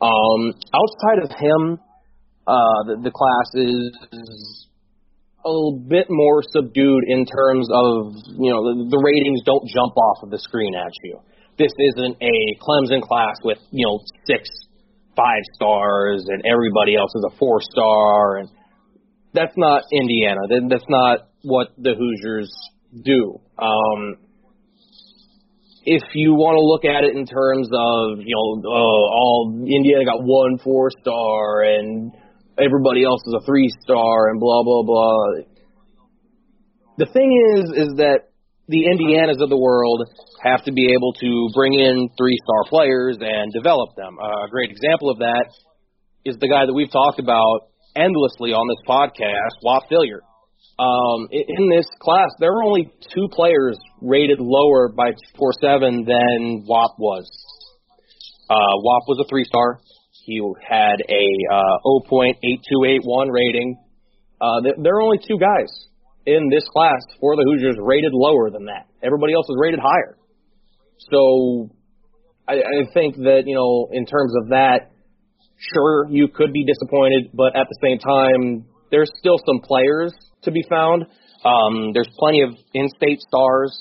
[0.00, 1.78] Um, outside of him,
[2.46, 4.66] uh, the, the class is
[5.44, 9.96] a little bit more subdued in terms of, you know, the, the ratings don't jump
[9.96, 11.20] off of the screen at you.
[11.58, 14.48] This isn't a Clemson class with, you know, six
[15.16, 18.48] five stars and everybody else is a four star and
[19.34, 20.40] that's not Indiana.
[20.68, 22.50] That's not what the Hoosiers
[22.92, 23.40] do.
[23.58, 24.16] Um,
[25.84, 30.04] if you want to look at it in terms of, you know, uh, all Indiana
[30.04, 32.12] got one four star and
[32.58, 35.42] everybody else is a three star and blah blah blah.
[36.98, 38.30] The thing is, is that
[38.68, 40.06] the Indianas of the world
[40.44, 44.16] have to be able to bring in three star players and develop them.
[44.22, 45.46] Uh, a great example of that
[46.24, 50.22] is the guy that we've talked about endlessly on this podcast, Whop Philyor.
[50.78, 56.96] Um, in this class, there were only two players rated lower by 4.7 than Whop
[56.98, 57.30] was.
[58.48, 59.80] Uh, Whop was a three star.
[60.24, 61.78] He had a uh,
[62.10, 63.76] 0.8281 rating.
[64.40, 65.70] Uh, there are only two guys
[66.26, 68.86] in this class for the Hoosiers rated lower than that.
[69.02, 70.16] Everybody else is rated higher.
[71.10, 71.70] So
[72.48, 74.90] I, I think that, you know, in terms of that,
[75.74, 80.50] sure, you could be disappointed, but at the same time, there's still some players to
[80.50, 81.04] be found.
[81.44, 83.72] Um, there's plenty of in-state stars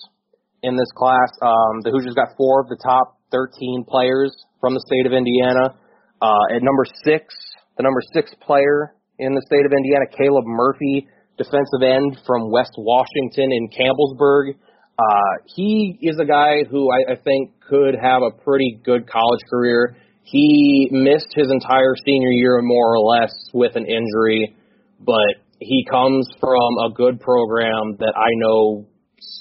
[0.63, 1.29] in this class.
[1.41, 5.75] Um, the Hoosiers got four of the top 13 players from the state of Indiana.
[6.21, 7.33] Uh, at number six,
[7.77, 12.73] the number six player in the state of Indiana, Caleb Murphy, defensive end from West
[12.77, 14.53] Washington in Campbellsburg.
[14.99, 19.41] Uh, he is a guy who I, I think could have a pretty good college
[19.49, 19.95] career.
[20.23, 24.55] He missed his entire senior year more or less with an injury,
[24.99, 28.87] but he comes from a good program that I know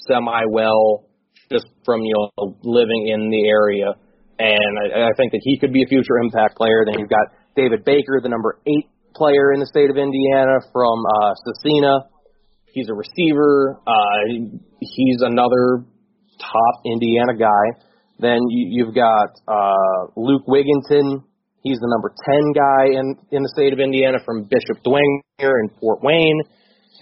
[0.07, 1.09] semi well
[1.51, 3.89] just from you know living in the area,
[4.37, 6.85] and I, I think that he could be a future impact player.
[6.85, 11.03] Then you've got David Baker, the number eight player in the state of Indiana from
[11.05, 12.05] uh, Scecina.
[12.71, 13.81] He's a receiver.
[13.85, 15.83] Uh, he's another
[16.39, 17.83] top Indiana guy.
[18.19, 21.23] Then you, you've got uh, Luke Wigginton,
[21.63, 25.69] He's the number 10 guy in, in the state of Indiana from Bishop Dwenger in
[25.79, 26.41] Fort Wayne.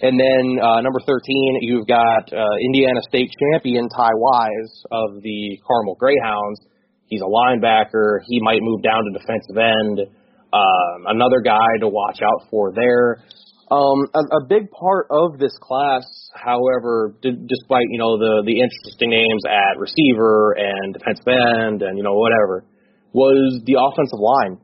[0.02, 5.58] And then uh, number 13, you've got uh, Indiana State champion Ty Wise of the
[5.66, 6.60] Carmel Greyhounds.
[7.06, 8.20] He's a linebacker.
[8.26, 10.08] He might move down to defensive end.
[10.52, 13.22] Um, another guy to watch out for there.
[13.70, 16.02] Um, a, a big part of this class,
[16.34, 21.96] however, d- despite you know the the interesting names at receiver and defensive end and
[21.96, 22.64] you know whatever,
[23.12, 24.54] was the offensive line.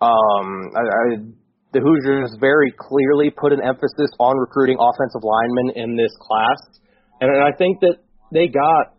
[0.00, 1.04] Um, I, I,
[1.72, 6.60] the Hoosiers very clearly put an emphasis on recruiting offensive linemen in this class,
[7.20, 7.98] and, and I think that
[8.32, 8.94] they got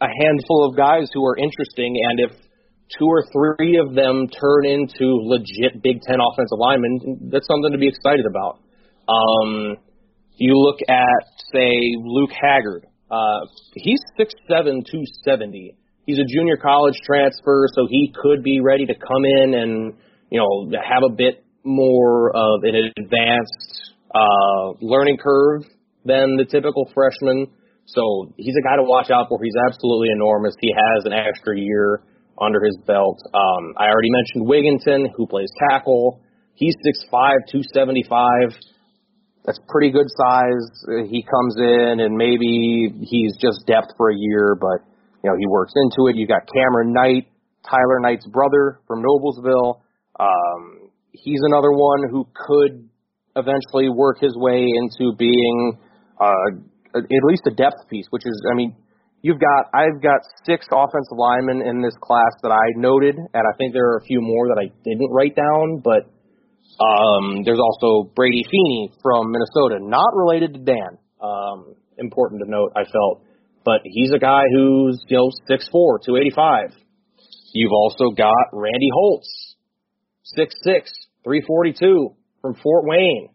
[0.00, 2.32] a handful of guys who are interesting, and if
[2.98, 7.78] two or three of them turn into legit Big Ten offensive linemen, that's something to
[7.78, 8.58] be excited about.
[9.08, 9.76] Um,
[10.36, 11.22] you look at,
[11.52, 12.86] say, Luke Haggard.
[13.10, 13.40] Uh,
[13.74, 15.76] he's six seven, two seventy.
[16.10, 19.94] He's a junior college transfer, so he could be ready to come in and
[20.28, 25.62] you know have a bit more of an advanced uh, learning curve
[26.04, 27.46] than the typical freshman.
[27.86, 29.38] So he's a guy to watch out for.
[29.40, 30.56] He's absolutely enormous.
[30.60, 32.02] He has an extra year
[32.40, 33.20] under his belt.
[33.32, 36.20] Um, I already mentioned Wigginton, who plays tackle.
[36.54, 38.58] He's six five, two seventy five
[39.44, 41.08] that's pretty good size.
[41.08, 44.84] He comes in and maybe he's just depth for a year, but
[45.22, 46.16] you know he works into it.
[46.16, 47.28] You got Cameron Knight,
[47.68, 49.80] Tyler Knight's brother from Noblesville.
[50.18, 52.88] Um, he's another one who could
[53.36, 55.78] eventually work his way into being
[56.20, 56.50] uh,
[56.94, 58.74] at least a depth piece, which is, I mean,
[59.22, 63.52] you've got I've got six offensive linemen in this class that I noted, and I
[63.58, 66.10] think there are a few more that I didn't write down, but
[66.80, 70.98] um, there's also Brady Feeney from Minnesota, not related to Dan.
[71.20, 73.22] Um, important to note, I felt,
[73.64, 76.72] but he's a guy who's you know six four, two eighty five.
[77.52, 79.56] You've also got Randy Holtz,
[80.22, 80.90] six six,
[81.24, 83.28] three forty two from Fort Wayne.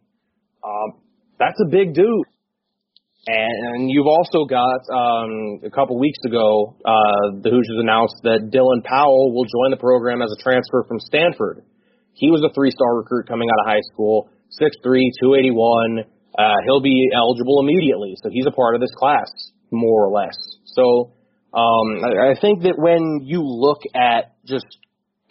[0.64, 1.02] Um,
[1.40, 2.26] that's a big dude.
[3.28, 8.86] And you've also got um, a couple weeks ago, uh, the Hoosiers announced that Dylan
[8.86, 11.66] Powell will join the program as a transfer from Stanford.
[12.14, 14.30] He was a three-star recruit coming out of high school,
[14.62, 16.06] 6'3", 281.
[16.38, 19.28] Uh, he'll be eligible immediately, so he's a part of this class,
[19.76, 20.36] more or less.
[20.66, 21.14] So
[21.54, 24.66] um, I, I think that when you look at just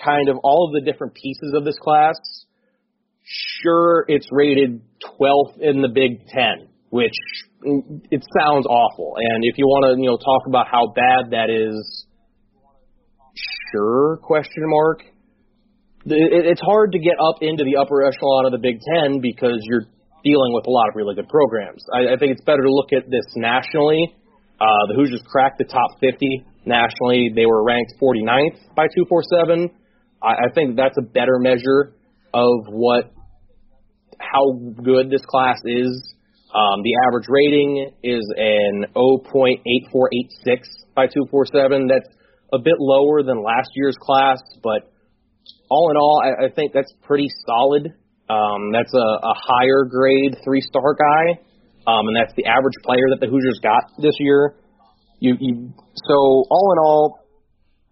[0.03, 2.17] kind of all of the different pieces of this class,
[3.23, 4.83] sure, it's rated
[5.21, 7.15] 12th in the Big Ten, which
[8.11, 9.15] it sounds awful.
[9.19, 12.07] And if you want to, you know, talk about how bad that is,
[13.73, 14.19] sure?
[14.23, 15.03] Question mark
[16.07, 19.87] it's hard to get up into the upper echelon of the Big Ten because you're
[20.23, 21.85] dealing with a lot of really good programs.
[21.93, 24.15] I, I think it's better to look at this nationally.
[24.61, 27.31] Uh, the Hoosiers cracked the top 50 nationally.
[27.35, 29.71] They were ranked 49th by 247.
[30.23, 31.95] I, I think that's a better measure
[32.33, 33.13] of what
[34.19, 36.15] how good this class is.
[36.55, 40.63] Um, the average rating is an 0.8486
[40.95, 41.89] by 247.
[41.89, 42.09] That's
[42.53, 44.93] a bit lower than last year's class, but
[45.69, 47.95] all in all, I, I think that's pretty solid.
[48.31, 51.41] Um, that's a, a higher grade three star guy,
[51.87, 54.57] um, and that's the average player that the Hoosiers got this year.
[55.21, 56.15] You, you so
[56.51, 57.21] all in all,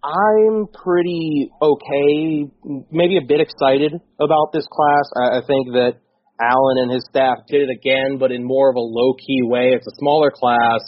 [0.02, 2.50] I'm pretty okay,
[2.90, 5.06] maybe a bit excited about this class.
[5.16, 6.02] I, I think that
[6.40, 9.72] Allen and his staff did it again, but in more of a low key way.
[9.74, 10.80] It's a smaller class.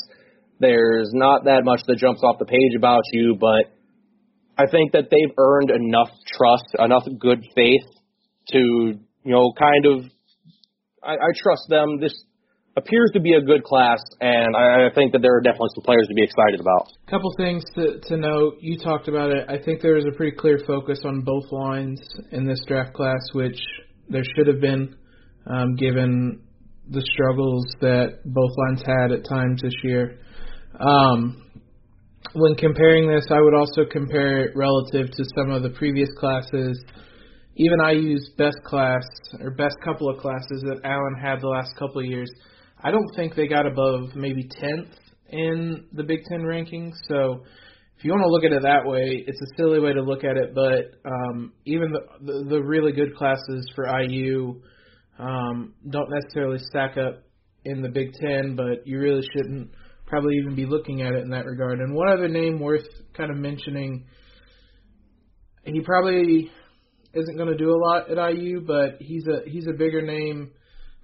[0.59, 3.71] There's not that much that jumps off the page about you, but
[4.57, 7.87] I think that they've earned enough trust, enough good faith
[8.49, 10.11] to, you know, kind of.
[11.03, 12.01] I, I trust them.
[12.01, 12.15] This
[12.77, 16.07] appears to be a good class, and I, think that there are definitely some players
[16.09, 16.89] to be excited about.
[17.07, 18.59] A couple things to, to note.
[18.61, 19.47] You talked about it.
[19.49, 22.01] I think there was a pretty clear focus on both lines
[22.33, 23.59] in this draft class, which
[24.09, 24.97] there should have been,
[25.47, 26.41] um, given
[26.91, 30.19] the struggles that both lines had at times this year.
[30.81, 31.43] Um,
[32.35, 36.83] when comparing this, I would also compare it relative to some of the previous classes.
[37.57, 39.05] Even I use best class
[39.41, 42.29] or best couple of classes that Allen had the last couple of years.
[42.85, 44.93] I don't think they got above maybe 10th
[45.31, 46.93] in the Big Ten rankings.
[47.09, 47.43] So
[47.97, 50.23] if you want to look at it that way, it's a silly way to look
[50.23, 50.55] at it.
[50.55, 54.61] But um, even the, the the really good classes for IU
[55.19, 57.23] um, don't necessarily stack up
[57.65, 58.55] in the Big Ten.
[58.55, 59.71] But you really shouldn't
[60.07, 61.81] probably even be looking at it in that regard.
[61.81, 64.05] And one other name worth kind of mentioning,
[65.65, 66.51] he probably
[67.15, 70.51] isn't going to do a lot at IU, but he's a he's a bigger name.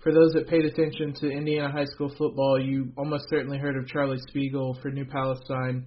[0.02, 3.86] For those that paid attention to Indiana high school football, you almost certainly heard of
[3.86, 5.84] Charlie Spiegel for New Palestine,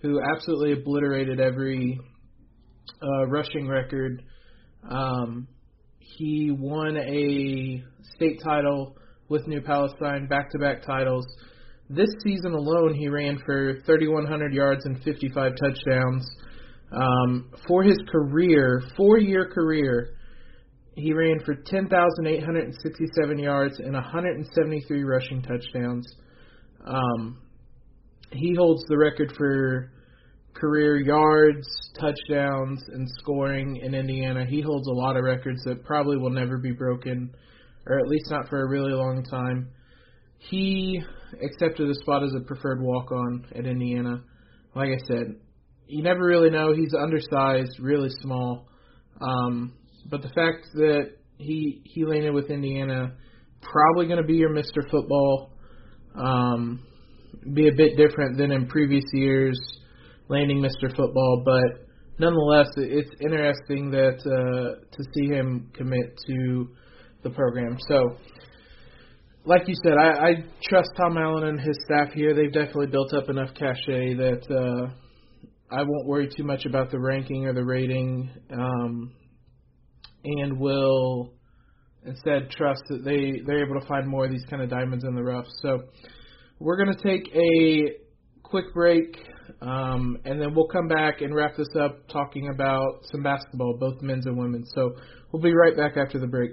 [0.00, 1.98] who absolutely obliterated every
[3.02, 4.22] uh, rushing record.
[4.88, 5.48] Um,
[5.98, 7.82] he won a
[8.14, 8.96] state title
[9.28, 11.26] with New Palestine, back-to-back titles.
[11.90, 16.24] This season alone, he ran for 3,100 yards and 55 touchdowns.
[16.92, 20.15] Um, for his career, four-year career,
[20.96, 26.06] he ran for 10,867 yards and 173 rushing touchdowns.
[26.86, 27.38] Um,
[28.32, 29.92] he holds the record for
[30.54, 31.68] career yards,
[32.00, 34.46] touchdowns, and scoring in Indiana.
[34.46, 37.30] He holds a lot of records that probably will never be broken,
[37.86, 39.68] or at least not for a really long time.
[40.38, 41.02] He
[41.42, 44.22] accepted a spot as a preferred walk on at Indiana.
[44.74, 45.36] Like I said,
[45.88, 46.74] you never really know.
[46.74, 48.66] He's undersized, really small.
[49.20, 49.74] Um,
[50.08, 53.12] but the fact that he he landed with Indiana,
[53.60, 54.88] probably going to be your Mr.
[54.90, 55.52] Football.
[56.14, 56.82] Um,
[57.54, 59.58] be a bit different than in previous years,
[60.28, 60.88] landing Mr.
[60.94, 61.86] Football, but
[62.18, 66.68] nonetheless, it's interesting that uh, to see him commit to
[67.22, 67.76] the program.
[67.88, 68.16] So,
[69.44, 72.34] like you said, I, I trust Tom Allen and his staff here.
[72.34, 74.92] They've definitely built up enough cachet that uh,
[75.70, 79.12] I won't worry too much about the ranking or the rating, um,
[80.26, 81.32] and will
[82.04, 85.14] instead trust that they they're able to find more of these kind of diamonds in
[85.14, 85.46] the rough.
[85.62, 85.84] So
[86.58, 87.96] we're to take a
[88.42, 89.16] quick break,
[89.60, 94.00] um, and then we'll come back and wrap this up talking about some basketball, both
[94.02, 94.70] men's and women's.
[94.74, 94.94] So
[95.32, 96.52] we'll be right back after the break.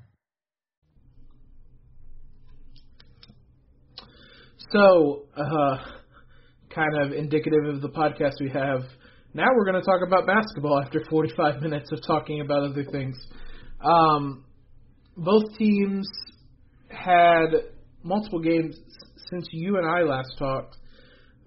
[4.69, 5.77] So, uh,
[6.73, 8.81] kind of indicative of the podcast we have.
[9.33, 13.17] Now we're going to talk about basketball after 45 minutes of talking about other things.
[13.83, 14.45] Um,
[15.17, 16.07] both teams
[16.89, 17.47] had
[18.03, 18.77] multiple games
[19.29, 20.77] since you and I last talked.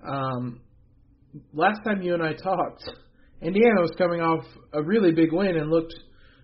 [0.07, 0.61] Um,
[1.53, 2.83] last time you and I talked,
[3.41, 5.95] Indiana was coming off a really big win and looked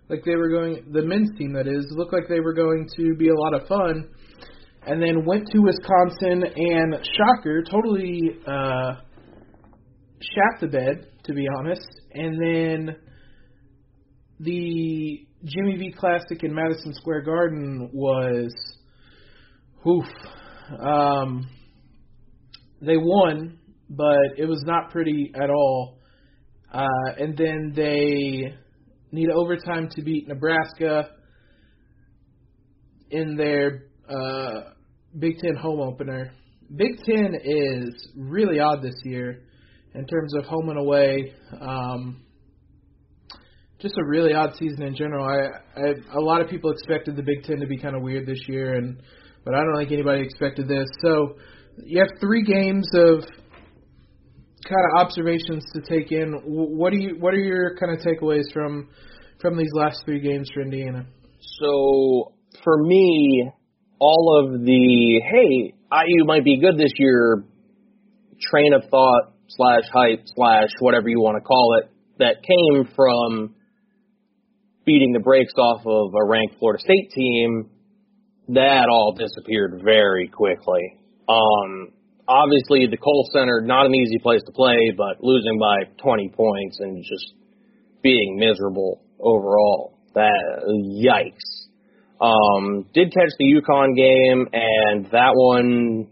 [0.08, 0.84] like they were going.
[0.92, 3.68] The men's team, that is, looked like they were going to be a lot of
[3.68, 4.08] fun
[4.86, 8.94] and then went to Wisconsin and shocker, totally uh,
[10.20, 11.86] shat the bed, to be honest.
[12.12, 12.96] And then
[14.38, 18.52] the Jimmy V Classic in Madison Square Garden was,
[19.86, 20.06] oof.
[20.78, 21.48] Um,
[22.80, 23.58] they won,
[23.90, 25.98] but it was not pretty at all.
[26.72, 26.86] Uh,
[27.18, 28.54] and then they
[29.12, 31.10] need overtime to beat Nebraska
[33.10, 34.60] in their uh,
[35.18, 36.32] Big Ten home opener.
[36.74, 39.42] Big Ten is really odd this year
[39.94, 41.34] in terms of home and away.
[41.60, 42.22] Um,
[43.80, 45.24] just a really odd season in general.
[45.24, 48.26] I, I a lot of people expected the Big Ten to be kind of weird
[48.26, 49.00] this year, and
[49.44, 50.88] but I don't think anybody expected this.
[51.02, 51.36] So
[51.84, 53.24] you have three games of
[54.64, 56.40] kind of observations to take in.
[56.44, 58.88] What do you what are your kind of takeaways from
[59.40, 61.06] from these last three games for Indiana?
[61.60, 63.50] So for me,
[64.00, 67.44] all of the hey IU might be good this year
[68.40, 73.54] train of thought slash hype slash whatever you want to call it that came from
[74.84, 77.70] beating the brakes off of a ranked Florida State team
[78.48, 80.98] that all disappeared very quickly.
[81.28, 81.92] Um,
[82.26, 86.78] obviously, the Kohl Center not an easy place to play, but losing by 20 points
[86.80, 87.34] and just
[88.02, 89.98] being miserable overall.
[90.14, 91.59] That yikes.
[92.20, 96.08] Um, did catch the UConn game, and that one,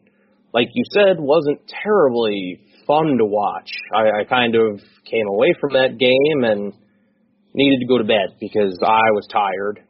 [0.54, 3.70] like you said, wasn't terribly fun to watch.
[3.94, 6.72] I, I kind of came away from that game and
[7.54, 9.84] needed to go to bed because I was tired.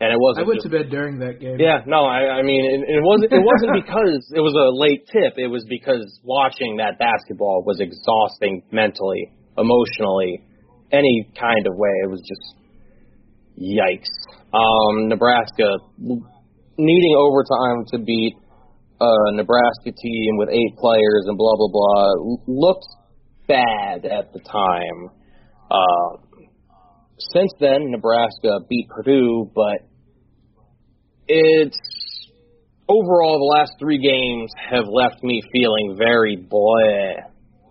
[0.00, 0.46] And it wasn't.
[0.46, 1.58] I went just, to bed during that game.
[1.58, 3.32] Yeah, no, I, I mean, it, it wasn't.
[3.32, 5.34] It wasn't because it was a late tip.
[5.38, 10.46] It was because watching that basketball was exhausting mentally, emotionally,
[10.92, 11.90] any kind of way.
[12.04, 12.54] It was just
[13.58, 14.37] yikes.
[14.52, 18.34] Um, Nebraska needing overtime to beat
[19.00, 22.86] a Nebraska team with eight players and blah blah blah looked
[23.46, 25.10] bad at the time.
[25.70, 26.28] Uh,
[27.18, 29.86] since then, Nebraska beat Purdue, but
[31.26, 31.78] it's
[32.88, 37.14] overall the last three games have left me feeling very bleh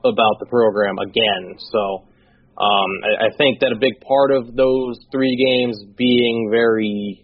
[0.05, 1.55] about the program again.
[1.71, 2.07] So
[2.57, 7.23] um, I, I think that a big part of those three games being very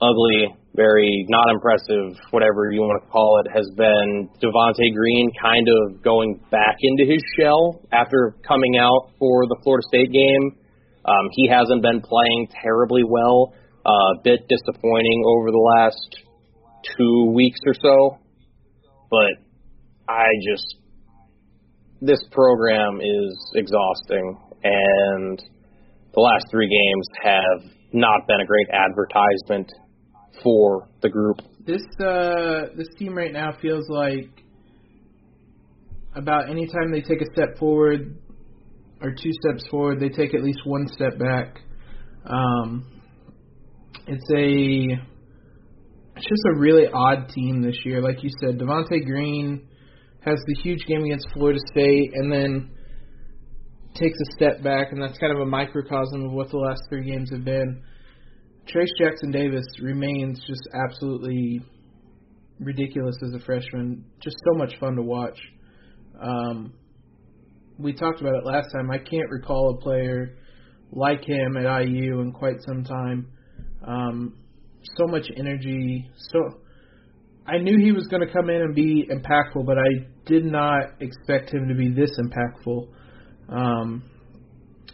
[0.00, 5.66] ugly, very not impressive, whatever you want to call it, has been Devonte Green kind
[5.66, 10.54] of going back into his shell after coming out for the Florida State game.
[11.04, 13.52] Um, he hasn't been playing terribly well.
[13.84, 16.16] A uh, bit disappointing over the last
[16.96, 18.18] two weeks or so,
[19.10, 19.30] but
[20.08, 20.76] I just
[22.00, 25.42] this program is exhausting, and
[26.14, 29.72] the last three games have not been a great advertisement
[30.42, 31.40] for the group.
[31.66, 34.30] This uh, this team right now feels like
[36.14, 38.16] about any time they take a step forward
[39.00, 41.60] or two steps forward, they take at least one step back.
[42.24, 42.86] Um,
[44.06, 45.16] it's a
[46.16, 48.00] it's just a really odd team this year.
[48.00, 49.68] Like you said, Devonte Green
[50.26, 52.70] has the huge game against Florida State, and then
[53.94, 57.04] takes a step back, and that's kind of a microcosm of what the last three
[57.04, 57.82] games have been.
[58.66, 61.60] Trayce Jackson-Davis remains just absolutely
[62.58, 64.04] ridiculous as a freshman.
[64.20, 65.38] Just so much fun to watch.
[66.20, 66.74] Um,
[67.78, 68.90] we talked about it last time.
[68.90, 70.36] I can't recall a player
[70.92, 73.28] like him at IU in quite some time.
[73.86, 74.36] Um,
[74.96, 76.10] so much energy.
[76.30, 76.60] So
[77.46, 81.00] I knew he was going to come in and be impactful, but I did not
[81.00, 82.88] expect him to be this impactful.
[83.48, 84.02] Um,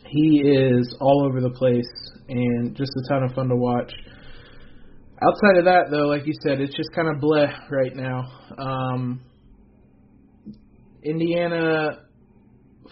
[0.07, 1.89] he is all over the place
[2.29, 3.93] and just a ton of fun to watch.
[5.23, 8.25] Outside of that, though, like you said, it's just kind of bleh right now.
[8.59, 9.21] Um,
[11.03, 12.01] Indiana,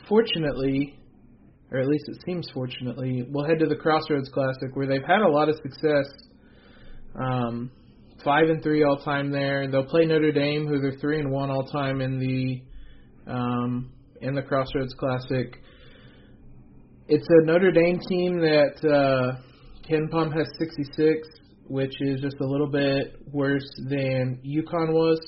[0.08, 0.96] fortunately,
[1.70, 5.20] or at least it seems fortunately, will head to the Crossroads Classic where they've had
[5.20, 6.06] a lot of success.
[7.20, 7.70] Um,
[8.24, 9.68] five and three all time there.
[9.70, 12.62] They'll play Notre Dame, who they're three and one all time in the
[13.30, 15.56] um, in the Crossroads Classic.
[17.08, 19.40] It's a Notre Dame team that uh,
[19.90, 21.28] KenPom has 66,
[21.66, 25.18] which is just a little bit worse than UConn was.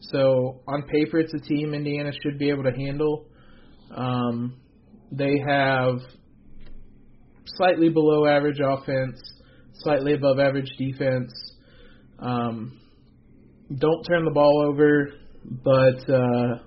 [0.00, 3.26] So on paper, it's a team Indiana should be able to handle.
[3.94, 4.56] Um,
[5.12, 5.98] they have
[7.44, 9.20] slightly below average offense,
[9.74, 11.32] slightly above average defense.
[12.20, 12.80] Um,
[13.76, 15.10] don't turn the ball over,
[15.44, 16.58] but uh,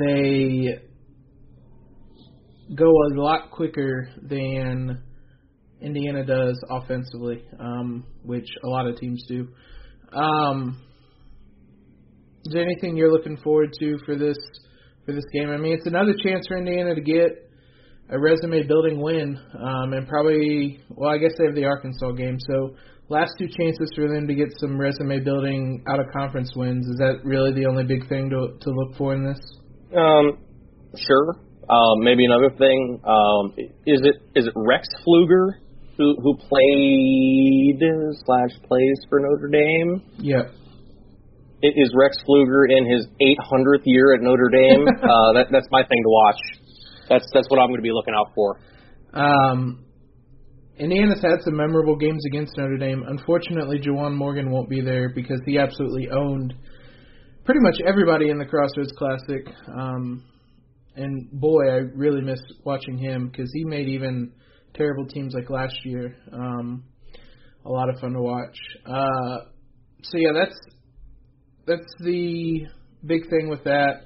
[0.00, 0.78] they
[2.74, 5.02] go a lot quicker than
[5.80, 9.48] Indiana does offensively, um, which a lot of teams do.
[10.12, 10.82] Um,
[12.44, 14.38] is there anything you're looking forward to for this
[15.04, 15.50] for this game?
[15.50, 17.50] I mean, it's another chance for Indiana to get
[18.08, 22.38] a resume building win, um, and probably well, I guess they have the Arkansas game,
[22.48, 22.76] so
[23.08, 26.86] last two chances for them to get some resume building out of conference wins.
[26.86, 29.40] Is that really the only big thing to to look for in this?
[29.96, 30.38] Um,
[30.96, 31.36] sure.
[31.68, 33.54] Um, maybe another thing um,
[33.86, 35.58] is it is it Rex Pflueger
[35.96, 37.80] who who played
[38.24, 40.02] slash plays for Notre Dame?
[40.18, 40.52] Yeah.
[41.62, 44.86] It is Rex Pflueger in his 800th year at Notre Dame.
[45.02, 46.40] uh, that that's my thing to watch.
[47.08, 48.60] That's that's what I'm going to be looking out for.
[49.12, 49.85] Um,
[50.78, 53.02] Indiana's had some memorable games against Notre Dame.
[53.06, 56.54] Unfortunately, Juwan Morgan won't be there because he absolutely owned
[57.44, 59.46] pretty much everybody in the Crossroads Classic.
[59.68, 60.24] Um,
[60.96, 64.32] and boy, I really miss watching him because he made even
[64.74, 66.84] terrible teams like last year um,
[67.64, 68.56] a lot of fun to watch.
[68.84, 69.38] Uh,
[70.02, 70.58] so yeah, that's
[71.66, 72.66] that's the
[73.04, 74.02] big thing with that.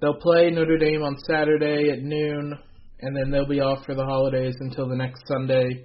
[0.00, 2.58] They'll play Notre Dame on Saturday at noon,
[3.00, 5.84] and then they'll be off for the holidays until the next Sunday,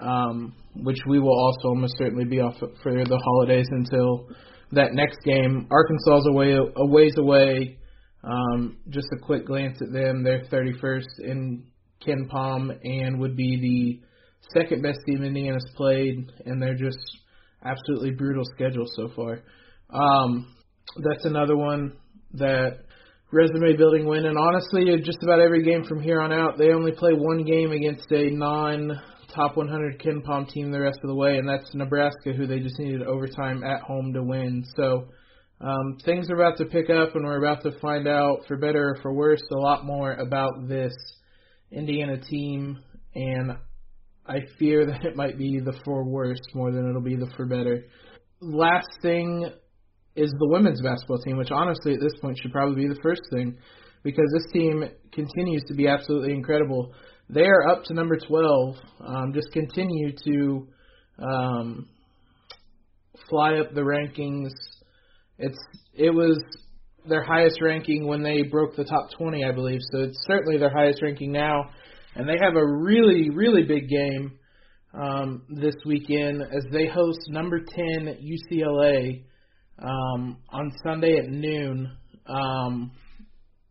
[0.00, 4.28] um, which we will also almost certainly be off for the holidays until
[4.72, 5.66] that next game.
[5.70, 7.78] Arkansas is away a ways away.
[8.24, 10.24] Um, just a quick glance at them.
[10.24, 11.64] They're 31st in
[12.06, 14.00] KenPom and would be
[14.52, 16.98] the second best team Indiana's played, and they're just
[17.64, 19.42] absolutely brutal schedule so far.
[19.90, 20.54] Um,
[20.96, 21.92] that's another one
[22.34, 22.78] that
[23.32, 24.26] resume building win.
[24.26, 27.72] And honestly, just about every game from here on out, they only play one game
[27.72, 29.00] against a non
[29.36, 32.78] top 100 KenPom team the rest of the way, and that's Nebraska, who they just
[32.78, 34.64] needed overtime at home to win.
[34.74, 35.08] So
[35.60, 38.90] um, things are about to pick up, and we're about to find out, for better
[38.90, 40.94] or for worse, a lot more about this
[41.70, 42.78] Indiana team.
[43.14, 43.52] And
[44.26, 47.46] I fear that it might be the for worse more than it'll be the for
[47.46, 47.84] better.
[48.40, 49.50] Last thing
[50.14, 53.20] is the women's basketball team, which honestly at this point should probably be the first
[53.30, 53.56] thing
[54.02, 56.94] because this team continues to be absolutely incredible.
[57.28, 58.76] They are up to number 12.
[59.00, 60.68] Um, just continue to
[61.18, 61.88] um,
[63.28, 64.50] fly up the rankings.
[65.38, 65.58] It's
[65.92, 66.40] it was
[67.08, 69.80] their highest ranking when they broke the top 20, I believe.
[69.92, 71.70] So it's certainly their highest ranking now,
[72.14, 74.38] and they have a really really big game
[74.94, 79.24] um, this weekend as they host number 10 UCLA
[79.80, 81.90] um, on Sunday at noon.
[82.26, 82.92] Um,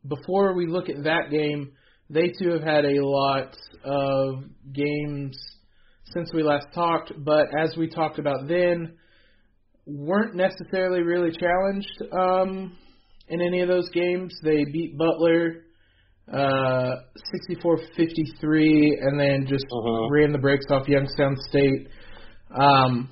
[0.07, 1.71] before we look at that game,
[2.09, 4.43] they too have had a lot of
[4.73, 5.37] games
[6.13, 8.95] since we last talked, but as we talked about then,
[9.87, 12.77] weren't necessarily really challenged um,
[13.27, 14.33] in any of those games.
[14.43, 15.63] They beat Butler
[16.31, 16.95] uh,
[17.59, 20.07] 64-53 and then just Uh-huh.
[20.11, 21.87] ran the brakes off Youngstown State.
[22.59, 23.09] Um,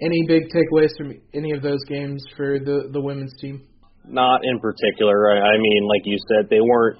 [0.00, 3.62] any big takeaways from any of those games for the the women's team?
[4.06, 5.30] Not in particular.
[5.30, 6.98] I, I mean, like you said, they weren't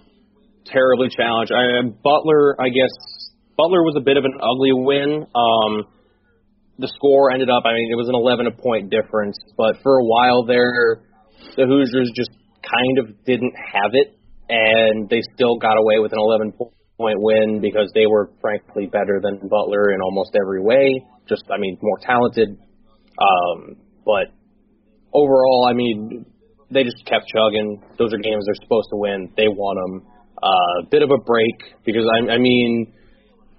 [0.66, 1.52] terribly challenged.
[1.52, 2.94] I, Butler, I guess,
[3.56, 5.26] Butler was a bit of an ugly win.
[5.34, 5.86] Um,
[6.78, 10.04] the score ended up, I mean, it was an 11 point difference, but for a
[10.04, 11.06] while there,
[11.56, 12.30] the Hoosiers just
[12.64, 16.52] kind of didn't have it, and they still got away with an 11
[16.98, 21.04] point win because they were frankly better than Butler in almost every way.
[21.28, 22.58] Just, I mean, more talented.
[23.18, 24.34] Um, but
[25.12, 26.26] overall, I mean,
[26.70, 27.82] they just kept chugging.
[27.98, 29.32] Those are games they're supposed to win.
[29.36, 30.13] They won them.
[30.44, 32.92] A bit of a break because I, I mean,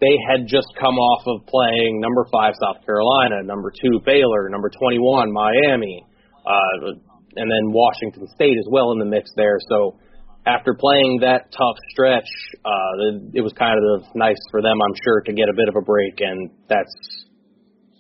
[0.01, 4.69] they had just come off of playing number five South Carolina, number two Baylor, number
[4.69, 6.05] 21 Miami,
[6.45, 6.93] uh,
[7.37, 9.57] and then Washington State as well in the mix there.
[9.69, 9.97] So
[10.45, 12.29] after playing that tough stretch,
[12.63, 15.75] uh, it was kind of nice for them, I'm sure, to get a bit of
[15.75, 16.93] a break, and that's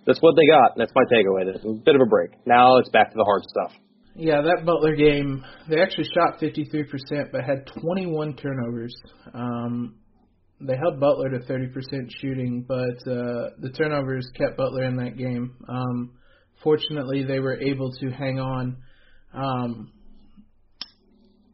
[0.05, 0.77] that's what they got.
[0.77, 1.51] That's my takeaway.
[1.51, 2.31] This a bit of a break.
[2.45, 3.71] Now it's back to the hard stuff.
[4.17, 8.95] Yeah, that Butler game, they actually shot 53%, but had 21 turnovers.
[9.33, 9.95] Um,
[10.61, 11.73] they held Butler to 30%
[12.21, 15.57] shooting, but uh, the turnovers kept Butler in that game.
[15.67, 16.13] Um,
[16.63, 18.77] fortunately, they were able to hang on.
[19.33, 19.91] Um,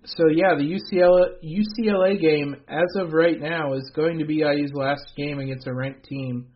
[0.05, 4.72] so yeah, the UCLA UCLA game, as of right now, is going to be IU's
[4.74, 6.49] last game against a ranked team.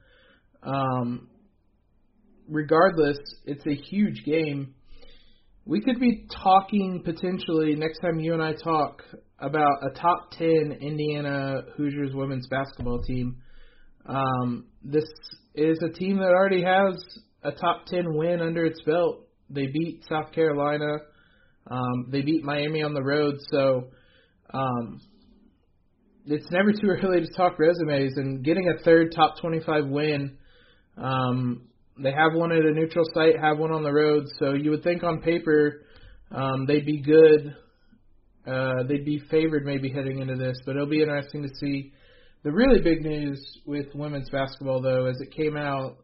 [0.62, 1.30] Um,
[2.48, 4.76] regardless, it's a huge game.
[5.68, 9.02] We could be talking potentially next time you and I talk
[9.40, 13.38] about a top 10 Indiana Hoosiers women's basketball team.
[14.06, 15.06] Um, this
[15.56, 17.04] is a team that already has
[17.42, 19.26] a top 10 win under its belt.
[19.50, 20.98] They beat South Carolina.
[21.66, 23.38] Um, they beat Miami on the road.
[23.50, 23.86] So
[24.54, 25.02] um,
[26.28, 28.14] it's never too early to talk resumes.
[28.18, 30.38] And getting a third top 25 win
[30.96, 31.70] um,
[32.02, 34.84] they have one at a neutral site, have one on the road, so you would
[34.84, 35.86] think on paper
[36.32, 37.56] um, they'd be good.
[38.46, 41.94] Uh, they'd be favored maybe heading into this, but it'll be interesting to see.
[42.44, 45.98] The really big news with women's basketball, though, as it came out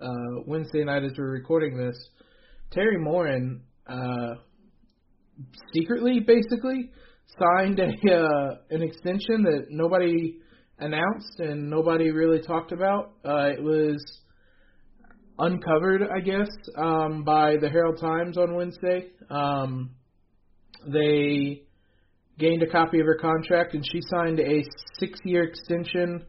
[0.00, 1.96] uh, Wednesday night as we're recording this,
[2.74, 4.36] Teri Moren uh,
[5.74, 6.90] secretly, basically,
[7.38, 10.38] signed a uh, an extension that nobody
[10.78, 13.12] announced and nobody really talked about.
[13.24, 14.02] Uh, it was
[15.38, 19.08] uncovered, I guess, um, by the Herald Times on Wednesday.
[19.30, 19.90] Um,
[20.86, 21.62] they
[22.38, 24.64] gained a copy of her contract, and she signed a
[24.98, 26.24] six-year extension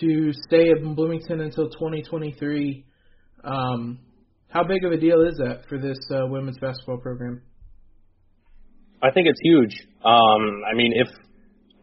[0.00, 2.84] to stay in Bloomington until 2023.
[3.44, 3.98] Um,
[4.48, 7.42] how big of a deal is that for this uh, women's basketball program?
[9.02, 9.74] I think it's huge.
[10.04, 11.08] Um, I mean, if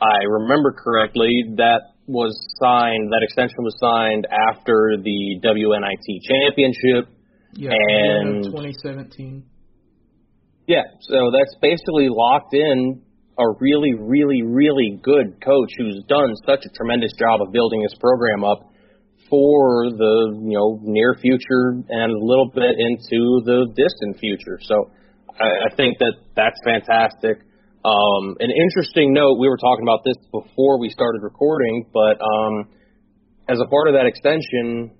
[0.01, 7.11] I remember correctly, that was signed, that extension was signed after the WNIT championship.
[7.53, 9.43] Yeah, And- 2017.
[10.67, 13.01] Yeah, so that's basically locked in
[13.39, 17.95] a really, really, really good coach who's done such a tremendous job of building his
[17.99, 18.67] program up
[19.29, 24.59] for the you know near future and a little bit into the distant future.
[24.61, 24.91] So
[25.39, 27.46] I, I think that that's fantastic.
[27.85, 32.67] Um, an interesting note, we were talking about this before we started recording, but um,
[33.47, 34.91] as a part of that extension,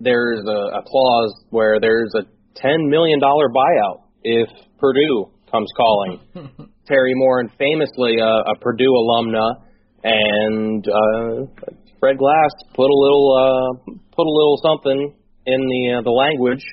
[0.00, 2.22] there's a, a clause where there's a
[2.60, 4.48] $10 million buyout if
[4.78, 6.20] Purdue comes calling.
[6.90, 9.62] Teri Moren, famously a, a Purdue alumna,
[10.04, 11.64] and uh,
[12.00, 15.14] Fred Glass put a little uh, put a little something
[15.46, 16.64] in the uh, the language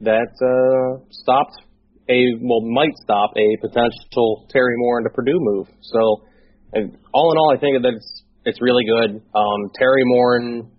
[0.00, 1.56] that uh, stopped
[2.08, 5.68] a well might stop a potential Teri Moren to Purdue move.
[5.82, 6.24] So,
[7.12, 9.22] all in all, I think that it's it's really good.
[9.34, 10.70] Um, Teri Moren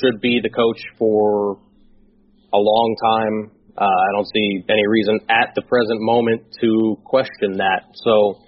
[0.00, 1.58] should be the coach for
[2.52, 3.50] a long time.
[3.76, 7.90] Uh, I don't see any reason at the present moment to question that.
[7.94, 8.38] So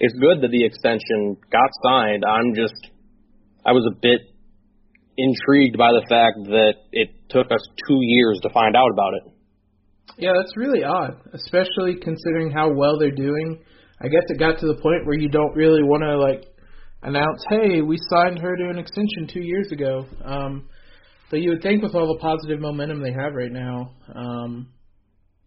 [0.00, 2.24] it's good that the extension got signed.
[2.26, 2.74] I'm just,
[3.64, 4.20] I was a bit
[5.16, 9.31] intrigued by the fact that it took us two years to find out about it.
[10.18, 13.62] Yeah, that's really odd, especially considering how well they're doing.
[14.00, 16.44] I guess it got to the point where you don't really want to like
[17.02, 20.68] announce, "Hey, we signed her to an extension two years ago." Um,
[21.30, 24.68] but you would think with all the positive momentum they have right now, um,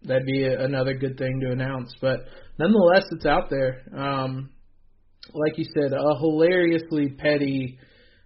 [0.03, 1.93] that'd be a, another good thing to announce.
[2.01, 2.21] But
[2.57, 3.83] nonetheless, it's out there.
[3.95, 4.49] Um,
[5.33, 7.77] like you said, a hilariously petty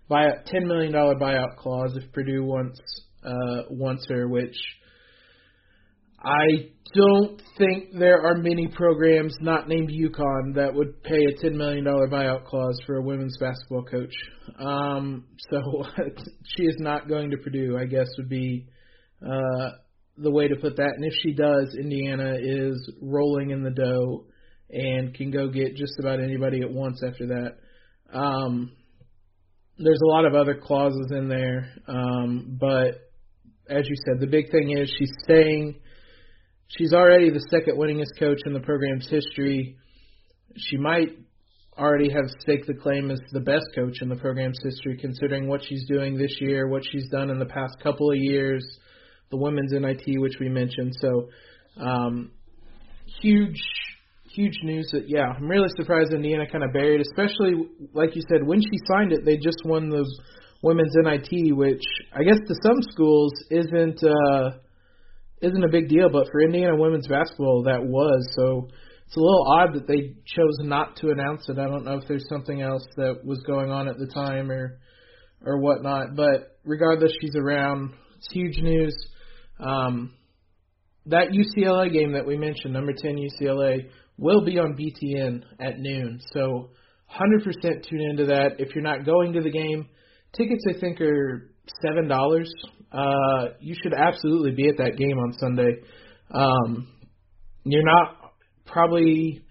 [0.10, 2.80] buyout, ten million dollar buyout clause if Purdue wants
[3.24, 4.56] uh, wants her, which
[6.22, 11.56] I don't think there are many programs not named UConn that would pay a ten
[11.58, 14.14] million dollar buyout clause for a women's basketball coach.
[14.60, 15.86] Um, so
[16.56, 18.68] she is not going to Purdue, I guess would be
[19.26, 19.70] uh,
[20.18, 20.94] the way to put that.
[20.96, 24.26] And if she does, Indiana is rolling in the dough
[24.70, 27.58] and can go get just about anybody at once after that.
[28.14, 28.74] Um,
[29.78, 33.10] there's a lot of other clauses in there, um, but
[33.70, 35.80] as you said, the big thing is she's staying.
[36.78, 39.76] She's already the second winningest coach in the program's history.
[40.56, 41.10] She might
[41.78, 45.62] already have staked the claim as the best coach in the program's history, considering what
[45.64, 48.64] she's doing this year, what she's done in the past couple of years,
[49.32, 50.94] the women's NIT, which we mentioned.
[51.00, 51.30] So,
[51.82, 52.32] um,
[53.22, 53.60] huge
[54.32, 58.46] huge news that yeah, I'm really surprised Indiana kind of buried, especially like you said
[58.46, 60.06] when she signed it, they just won the
[60.62, 64.52] women's NIT, which I guess to some schools isn't uh,
[65.42, 68.28] isn't a big deal, but for Indiana women's basketball that was.
[68.36, 68.68] So
[69.06, 71.58] it's a little odd that they chose not to announce it.
[71.58, 74.80] I don't know if there's something else that was going on at the time or
[75.46, 77.94] or whatnot, but regardless, she's around.
[78.18, 78.96] It's huge news.
[79.60, 80.14] Um,
[81.06, 86.20] that UCLA game that we mentioned, number 10 UCLA, will be on BTN at noon.
[86.34, 86.70] So
[87.10, 88.60] 100% tune into that.
[88.60, 89.88] If you're not going to the game,
[90.34, 92.52] tickets I think are seven dollars.
[92.92, 95.76] Uh, you should absolutely be at that game on Sunday.
[96.32, 96.88] Um,
[97.66, 98.34] you're not
[98.66, 99.44] probably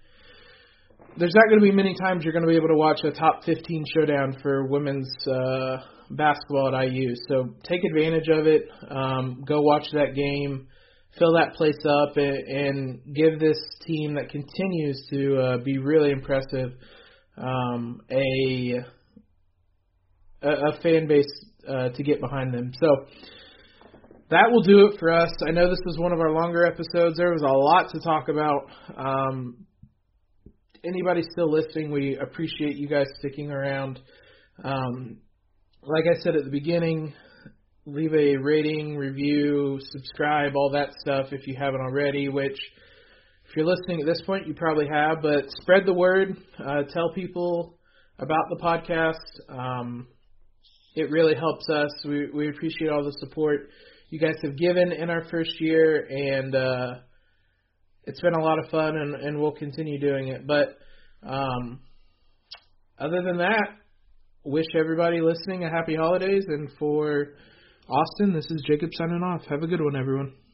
[1.17, 3.11] there's not going to be many times you're going to be able to watch a
[3.11, 5.77] top 15 showdown for women's uh,
[6.11, 7.13] basketball at IU.
[7.27, 8.63] So take advantage of it.
[8.89, 10.67] Um, go watch that game
[11.17, 16.11] fill that place up and, and give this team that continues to uh, be really
[16.11, 16.71] impressive
[17.37, 18.75] um, a,
[20.41, 21.25] a a fan base
[21.67, 22.71] uh, to get behind them.
[22.79, 23.05] So
[24.29, 25.31] that will do it for us.
[25.47, 27.17] I know this was one of our longer episodes.
[27.17, 28.69] There was a lot to talk about.
[28.95, 29.65] Um,
[30.85, 33.99] anybody still listening, we appreciate you guys sticking around.
[34.63, 35.17] Um,
[35.81, 37.13] like I said at the beginning,
[37.85, 42.59] leave a rating, review, subscribe, all that stuff if you haven't already, which
[43.49, 46.37] if you're listening at this point, you probably have, but spread the word.
[46.63, 47.79] Uh, tell people
[48.19, 49.15] about the podcast.
[49.49, 50.07] Um,
[50.99, 51.89] it really helps us.
[52.05, 53.69] We, we appreciate all the support
[54.09, 56.95] you guys have given in our first year, and uh,
[58.03, 60.45] it's been a lot of fun, and, and we'll continue doing it.
[60.45, 60.77] But
[61.23, 61.79] um,
[62.97, 63.67] other than that,
[64.43, 67.35] wish everybody listening a happy holidays, and for
[67.89, 69.45] Auston, this is Jacob signing off.
[69.49, 70.33] Have a good one, everyone.